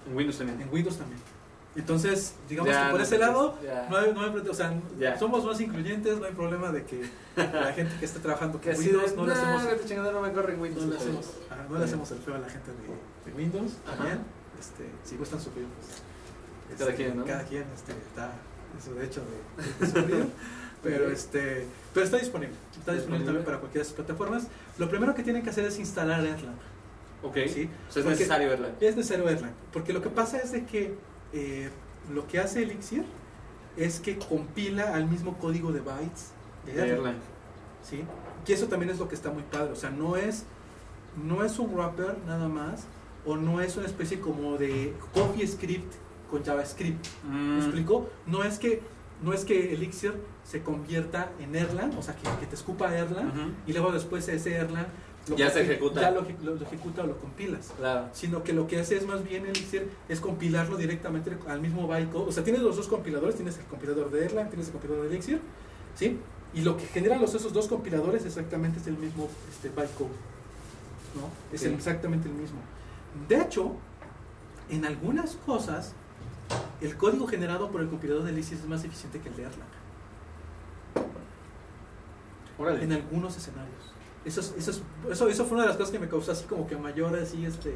[0.06, 0.60] En Windows también.
[0.60, 1.20] En Windows también.
[1.76, 3.58] Entonces, digamos ya, que por no ese lado,
[3.90, 5.18] no hay, no hay, o sea, ya.
[5.18, 9.16] somos más incluyentes, no hay problema de que la gente que esté trabajando con Windows
[9.16, 9.64] no, le hacemos,
[10.12, 11.32] no me corre en Windows, no le hacemos,
[11.68, 14.20] no le hacemos el feo a la gente de, de Windows, también,
[14.60, 17.24] este, si gustan sufrir, pues, cada este, quien, ¿no?
[17.24, 18.30] Cada quien este, está
[18.76, 20.26] en su derecho de, de sufrir.
[20.84, 24.46] pero este pero está disponible está disponible también para cualquiera de sus plataformas
[24.78, 26.54] lo primero que tienen que hacer es instalar Erlang
[27.22, 27.68] ok ¿sí?
[27.88, 30.94] o sea, es necesario Erlang es necesario Erlang porque lo que pasa es de que
[31.32, 31.70] eh,
[32.12, 33.04] lo que hace Elixir
[33.76, 36.30] es que compila al mismo código de bytes
[36.66, 37.16] de Erlang, Erlang.
[37.82, 38.04] ¿sí?
[38.46, 40.44] y eso también es lo que está muy padre o sea no es
[41.16, 42.86] no es un wrapper nada más,
[43.24, 45.94] o no es una especie como de CoffeeScript
[46.28, 47.06] con JavaScript.
[47.22, 48.10] ¿Me Mm, explico?
[48.26, 48.82] No es que
[49.22, 53.54] no es que Elixir se convierta en Erlang, o sea, que, que te escupa Erlang
[53.66, 54.86] y luego después ese Erlang
[55.28, 56.02] lo Ya se ejecuta.
[56.02, 57.72] ya lo, eje- lo- lo ejecuta o lo compilas.
[57.78, 58.08] Claro.
[58.12, 62.28] Sino que lo que hace es más bien Elixir es compilarlo directamente al mismo bytecode.
[62.28, 65.08] O sea, tienes los dos compiladores, tienes el compilador de Erlang, tienes el compilador de
[65.14, 65.40] Elixir,
[65.96, 66.18] ¿sí?
[66.52, 70.10] Y lo que generan los, esos dos compiladores exactamente es el mismo este, bytecode,
[71.14, 71.30] ¿no?
[71.54, 71.68] Es Sí.
[71.68, 72.58] exactamente el mismo.
[73.28, 73.72] De hecho,
[74.68, 75.94] en algunas cosas,
[76.86, 79.68] el código generado por el compilador de Elixir es más eficiente que el de Erlang.
[82.58, 82.84] Órale.
[82.84, 83.92] En algunos escenarios.
[84.24, 86.44] Eso, es- eso, es- eso, eso fue una de las cosas que me causó así
[86.46, 87.74] como que mayor así este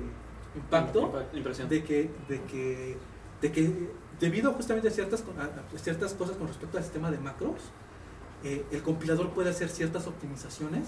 [0.54, 1.68] impacto Impa- Impresión.
[1.68, 2.96] de que, de que,
[3.42, 3.90] de que
[4.20, 7.60] debido justamente a ciertas, a- ciertas cosas con respecto al sistema de macros,
[8.44, 10.84] eh, el compilador puede hacer ciertas optimizaciones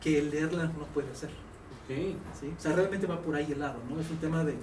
[0.00, 1.30] que el Erlang no puede hacer.
[1.30, 1.96] Ok.
[2.40, 2.52] ¿sí?
[2.56, 3.98] O sea, realmente va por ahí el lado, ¿no?
[4.00, 4.54] Es un tema de,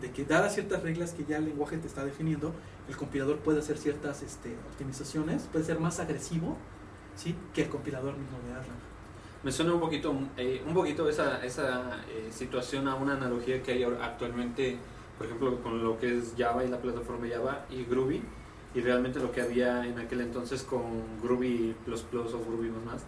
[0.00, 2.52] de que dadas ciertas reglas que ya el lenguaje te está definiendo,
[2.88, 6.56] el compilador puede hacer ciertas este, optimizaciones, puede ser más agresivo,
[7.16, 7.34] ¿sí?
[7.54, 8.92] Que el compilador mismo de Erlang.
[9.42, 13.72] Me suena un poquito, eh, un poquito esa, esa eh, situación a una analogía que
[13.72, 14.78] hay actualmente,
[15.18, 18.22] por ejemplo, con lo que es Java y la plataforma Java y Groovy,
[18.74, 20.82] y realmente lo que había en aquel entonces con
[21.22, 23.04] Groovy o Groovy más,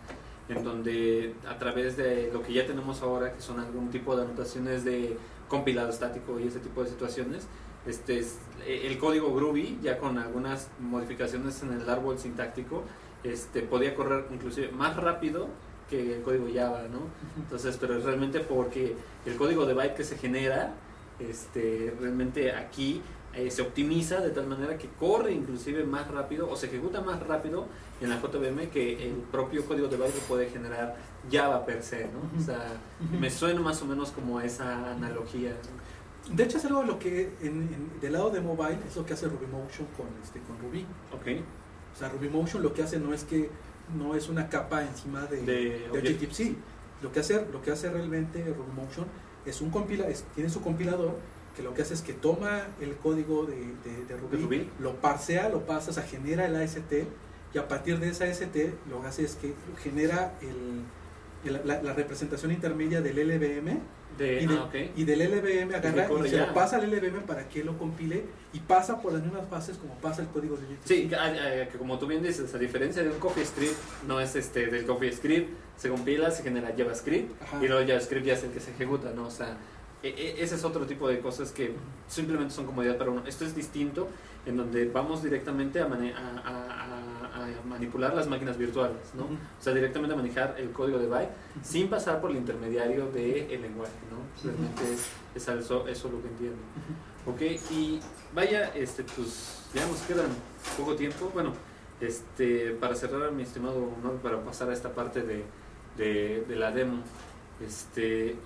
[0.49, 4.25] en donde a través de lo que ya tenemos ahora, que son algún tipo de
[4.25, 5.17] anotaciones de
[5.49, 7.47] compilado estático y ese tipo de situaciones,
[7.87, 12.83] este es- eh, el código Groovy, ya con algunas modificaciones en el árbol sintáctico,
[13.23, 15.49] este, podía correr inclusive más rápido
[15.89, 17.01] que el código Java, ¿no?
[17.43, 20.75] Entonces, pero es realmente porque el código de byte que se genera,
[21.21, 23.03] este, realmente aquí
[23.37, 27.21] eh, se optimiza de tal manera que corre inclusive más rápido o se ejecuta más
[27.27, 27.67] rápido
[28.01, 30.97] en la JVM que el propio código de que puede generar
[31.31, 32.39] Java per se, ¿no?
[32.41, 32.65] O sea,
[33.19, 35.53] me suena más o menos como esa analogía.
[36.31, 39.05] De hecho, es algo de lo que en, en- del lado de mobile es lo
[39.05, 40.87] que hace RubyMotion con, este, con Ruby.
[41.13, 41.43] Ok.
[41.95, 43.51] O sea, RubyMotion lo que hace no es que
[43.97, 45.91] no es una capa encima de, De de.
[45.91, 46.55] Objective-C.
[47.03, 49.07] Lo que hace, lo que hace realmente RubyMotion
[49.45, 51.17] es un compila, es- tiene su compilador
[51.57, 55.49] que lo que hace es que toma el código de, de- de Ruby, lo parsea,
[55.49, 56.93] lo pasa, o sea, genera el AST
[57.55, 58.57] y a partir de esa AST
[58.91, 63.79] lo que hace es que genera el, el- la, la representación intermedia del LVM
[64.19, 67.49] De, y, ah, y del LVM agarra corre y se lo pasa al LVM para
[67.49, 70.95] que lo compile y pasa por las mismas fases como pasa el código de Objective-C.
[71.03, 73.77] Sí, que, ah, que como tú bien dices, a diferencia de un CoffeeScript,
[74.09, 77.59] no es este del CoffeeScript, se compila, se genera JavaScript Ajá.
[77.65, 79.27] y luego JavaScript ya es el que se ejecuta, ¿no?
[79.27, 79.57] O sea,
[80.09, 81.75] e- e- ese es otro tipo de cosas que
[82.09, 83.23] simplemente son comodidad para uno.
[83.27, 84.09] Esto es distinto,
[84.47, 89.25] en donde vamos directamente a, mane- a- a- a- a manipular las máquinas virtuales, ¿no?
[89.25, 91.31] O sea, directamente a manejar el código de byte
[91.63, 94.19] sin pasar por el intermediario del lenguaje, ¿no?
[94.49, 96.59] Realmente es, es eso, eso lo que entiendo.
[97.27, 97.41] Ok,
[97.73, 98.01] y
[98.35, 100.27] vaya, este, pues ya nos quedan
[100.79, 101.31] poco tiempo.
[101.35, 101.53] Bueno,
[102.01, 105.43] este, para cerrar, mi estimado honor, para pasar a esta parte de,
[105.97, 106.99] de, de la demo,
[107.65, 108.37] este,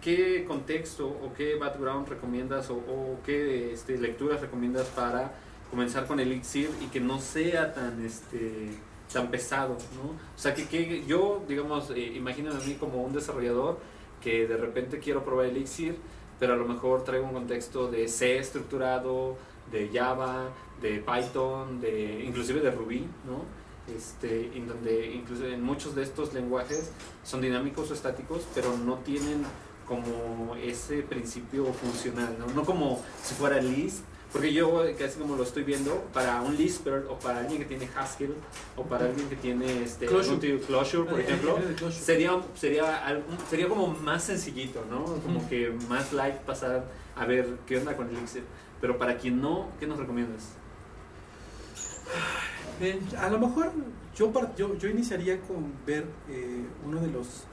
[0.00, 5.32] ¿qué, contexto o qué background recomiendas o, qué este, lecturas recomiendas para
[5.70, 8.68] comenzar con Elixir y que no sea tan, este,
[9.12, 10.10] tan pesado, ¿no?
[10.10, 13.78] O sea, que, que yo, digamos, eh, a mí como un desarrollador
[14.22, 15.96] que de repente quiero probar Elixir,
[16.38, 19.36] pero a lo mejor traigo un contexto de C estructurado,
[19.70, 20.50] de Java,
[20.80, 23.44] de Python, de inclusive de Ruby, ¿no?
[23.94, 26.90] Este, en donde incluso en muchos de estos lenguajes
[27.24, 29.44] son dinámicos o estáticos, pero no tienen
[29.86, 32.46] como ese principio funcional, ¿no?
[32.52, 37.06] No como si fuera Lisp, porque yo casi como lo estoy viendo, para un Lisper
[37.08, 38.34] o para alguien que tiene Haskell
[38.76, 41.58] o para alguien que tiene este, tipo- Clojure, por Eh, ejemplo,
[41.92, 45.04] sería sería sería como más sencillito, ¿no?
[45.22, 46.84] Como que más light pasar
[47.14, 48.42] a ver qué onda con Elixir.
[48.80, 50.42] Pero para quien no, ¿qué nos recomiendas?
[52.80, 53.72] Eh, a lo mejor
[54.14, 57.44] yo, yo, yo iniciaría con ver eh, uno de los...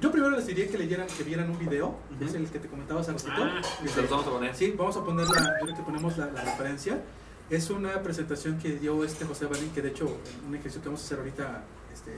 [0.00, 3.00] Yo primero les diría que leyeran, que vieran un video, es el que te comentaba
[3.00, 3.32] hace ratito.
[3.36, 4.54] Ah, se los vamos a poner.
[4.54, 7.02] Sí, vamos a poner la, yo creo que ponemos la, la referencia.
[7.50, 10.06] Es una presentación que dio este José Balín, que de hecho
[10.46, 12.12] un ejercicio que vamos a hacer ahorita, este,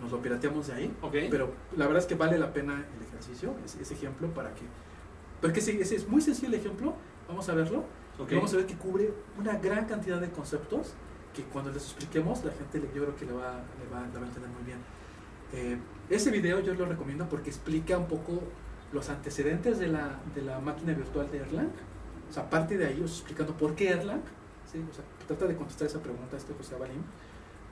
[0.00, 0.96] nos lo pirateamos de ahí.
[1.02, 1.14] Ok.
[1.28, 4.62] Pero la verdad es que vale la pena el ejercicio, ese, ese ejemplo para que...
[5.40, 6.94] Porque sí, ese es muy sencillo el ejemplo,
[7.26, 7.84] vamos a verlo.
[8.16, 10.94] vamos a ver que cubre una gran cantidad de conceptos
[11.34, 14.24] que cuando les expliquemos la gente yo creo que le va, le va, le va
[14.24, 14.78] a entender muy bien.
[15.52, 15.78] Eh,
[16.10, 18.42] ese video yo lo recomiendo porque explica un poco
[18.92, 21.70] los antecedentes de la, de la máquina virtual de Erlang.
[22.28, 24.22] O sea, aparte de ahí, os explicando por qué Erlang.
[24.70, 24.78] ¿sí?
[24.90, 27.02] O sea, trata de contestar esa pregunta este José Balín.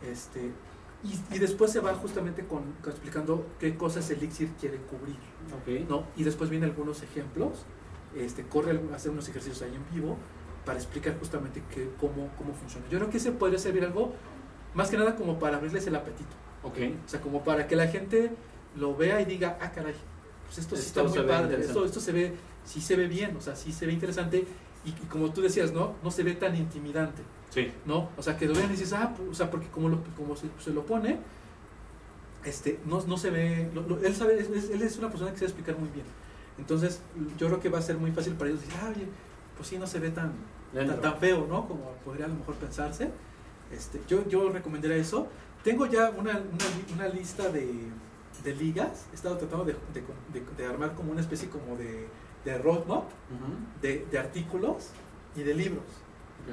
[0.02, 0.52] Este,
[1.04, 5.16] Y, y después se va justamente con, con explicando qué cosas Elixir quiere cubrir.
[5.58, 5.88] Ok.
[5.88, 6.04] ¿no?
[6.16, 7.64] Y después vienen algunos ejemplos,
[8.14, 10.16] este, corre hacer unos ejercicios ahí en vivo
[10.66, 12.84] para explicar justamente qué, cómo, cómo funciona.
[12.90, 14.12] Yo creo que ese podría servir algo,
[14.74, 16.34] más que nada como para abrirles el apetito.
[16.64, 16.76] Ok.
[17.06, 18.32] O sea, como para que la gente
[18.76, 19.94] lo vea y diga, ah, caray,
[20.44, 22.32] pues esto sí está muy se padre, esto, esto se ve,
[22.64, 24.44] sí se ve bien, o sea, sí se ve interesante
[24.84, 25.94] y, y como tú decías, ¿no?
[26.02, 27.72] No se ve tan intimidante, Sí.
[27.86, 28.10] ¿no?
[28.18, 30.36] O sea, que lo vean y dices, ah, pues, o sea, porque como, lo, como
[30.36, 31.18] se, se lo pone,
[32.44, 35.30] este, no, no se ve, lo- lo- él sabe, es- es- él es una persona
[35.30, 36.06] que sabe explicar muy bien.
[36.58, 37.00] Entonces,
[37.38, 39.06] yo creo que va a ser muy fácil para ellos decir, ah, oye,
[39.56, 40.32] pues sí, no se ve tan,
[40.74, 41.66] tan, tan feo, ¿no?
[41.68, 43.10] Como podría a lo mejor pensarse.
[43.72, 45.26] Este, yo, yo recomendaría eso.
[45.64, 46.64] Tengo ya una, una,
[46.94, 47.68] una lista de,
[48.44, 49.06] de ligas.
[49.12, 52.06] He estado tratando de, de, de- armar como una especie como de,
[52.44, 53.52] de roadmap Ujú.
[53.82, 54.90] de, de artículos
[55.34, 55.84] y de libros.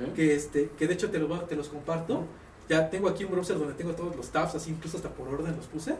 [0.09, 0.15] Ok.
[0.15, 2.25] Que, este, que de hecho te, lo, te los comparto.
[2.69, 5.55] Ya tengo aquí un browser donde tengo todos los tabs, así incluso hasta por orden
[5.55, 5.91] los puse.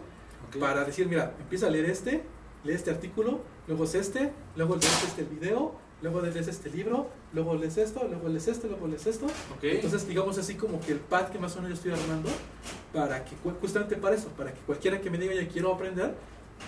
[0.47, 0.57] Ok.
[0.59, 2.23] Para decir, mira, empieza a leer este,
[2.63, 7.55] lee este artículo, luego es este, luego lees este video, luego lees este libro, luego
[7.55, 9.25] lees esto, luego lees esto, luego lees esto.
[9.25, 9.63] Ok.
[9.63, 12.29] Entonces, digamos así como que el pad que más o menos yo estoy armando,
[12.93, 16.13] para que, justamente para eso, para que cualquiera que me diga, ya quiero aprender,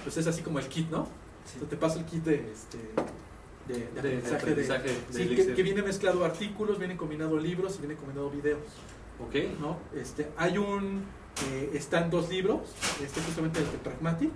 [0.03, 1.05] pues es así como el kit, ¿no?
[1.45, 1.51] Sí.
[1.53, 2.77] Entonces te paso el kit de, este,
[3.67, 4.89] de, de De- aprendizaje.
[5.11, 8.63] sí, que, que viene mezclado artículos, viene combinado libros y viene combinado videos,
[9.19, 9.59] Ok.
[9.61, 9.77] ¿no?
[9.95, 11.03] Este, hay un,
[11.51, 12.61] eh, están dos libros,
[13.03, 14.31] este justamente el de Pragmatic,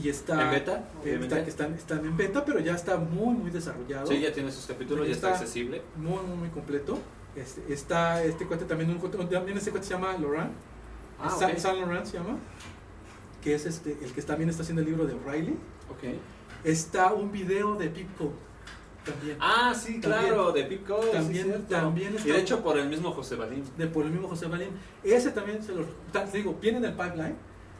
[0.00, 0.42] y está...
[0.44, 0.84] ¿En beta?
[1.04, 4.06] eh, está- están, están en beta, pero ya está muy, muy desarrollado.
[4.06, 5.82] Sí, ya tiene sus capítulos, ya está Está- accesible.
[5.96, 6.98] muy, muy, muy completo.
[7.36, 8.98] Este, está este cuate también, un,
[9.28, 10.50] también este cuate se llama Laurent,
[11.20, 11.56] Ah, Sa- ok.
[11.58, 12.36] Saint Laurent se llama,
[13.42, 15.56] que es este, el que también está haciendo el libro de O'Reilly.
[15.90, 16.14] Ok.
[16.64, 18.32] Está un video de Pipco
[19.10, 20.96] también, Ah, sí, claro, de Pico.
[20.96, 23.64] también- también Y está- de hecho por el mismo José Balín.
[23.76, 24.68] de por el mismo José Balín.
[25.02, 25.84] Ese también se lo
[26.32, 27.36] digo, viene en el pipeline,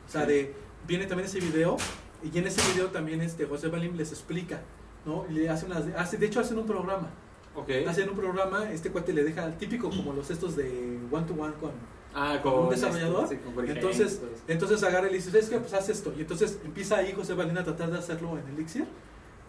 [0.07, 0.29] o sea, Sí.
[0.33, 0.55] de,
[0.87, 1.76] viene también ese video,
[2.22, 4.61] y en ese video también este, José Balín les explica,
[5.05, 5.24] ¿no?
[5.31, 7.11] Y le hace unas, hace, de hecho hacen un programa,
[7.55, 7.70] Ok.
[7.89, 11.55] hacen un programa, este cuate le deja típico como los estos de one to one
[11.61, 11.70] con
[12.14, 13.24] Ah, con un desarrollador.
[13.24, 14.22] este, sí, con Entonces, eso.
[14.49, 15.59] entonces agarra y le dice, ¿sabes qué?
[15.59, 16.12] Pues haz esto.
[16.16, 18.87] Y entonces empieza ahí José Balín a tratar de hacerlo en Elixir.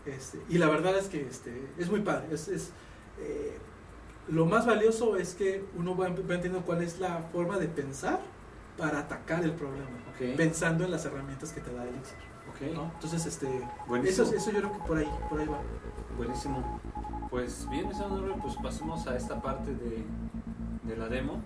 [0.10, 2.28] Este, y la verdad es que este, es muy padre.
[2.32, 2.72] Es, es,
[3.20, 3.58] eh,
[4.28, 8.20] lo más valioso es que uno va, entendiendo cuál es la forma de pensar
[8.78, 9.88] para atacar el problema.
[10.38, 12.18] Pensando en las herramientas que te da Elixir.
[12.50, 12.74] Ok.
[12.74, 12.92] ¿no?
[12.94, 13.48] Entonces, este,
[13.88, 14.28] Buenísimo.
[14.28, 15.62] eso, eso yo creo que por ahí, por ahí va.
[16.18, 16.80] Buenísimo.
[17.30, 17.90] Pues bien,
[18.42, 20.04] pues pasemos a esta parte de,
[20.84, 21.42] de la demo.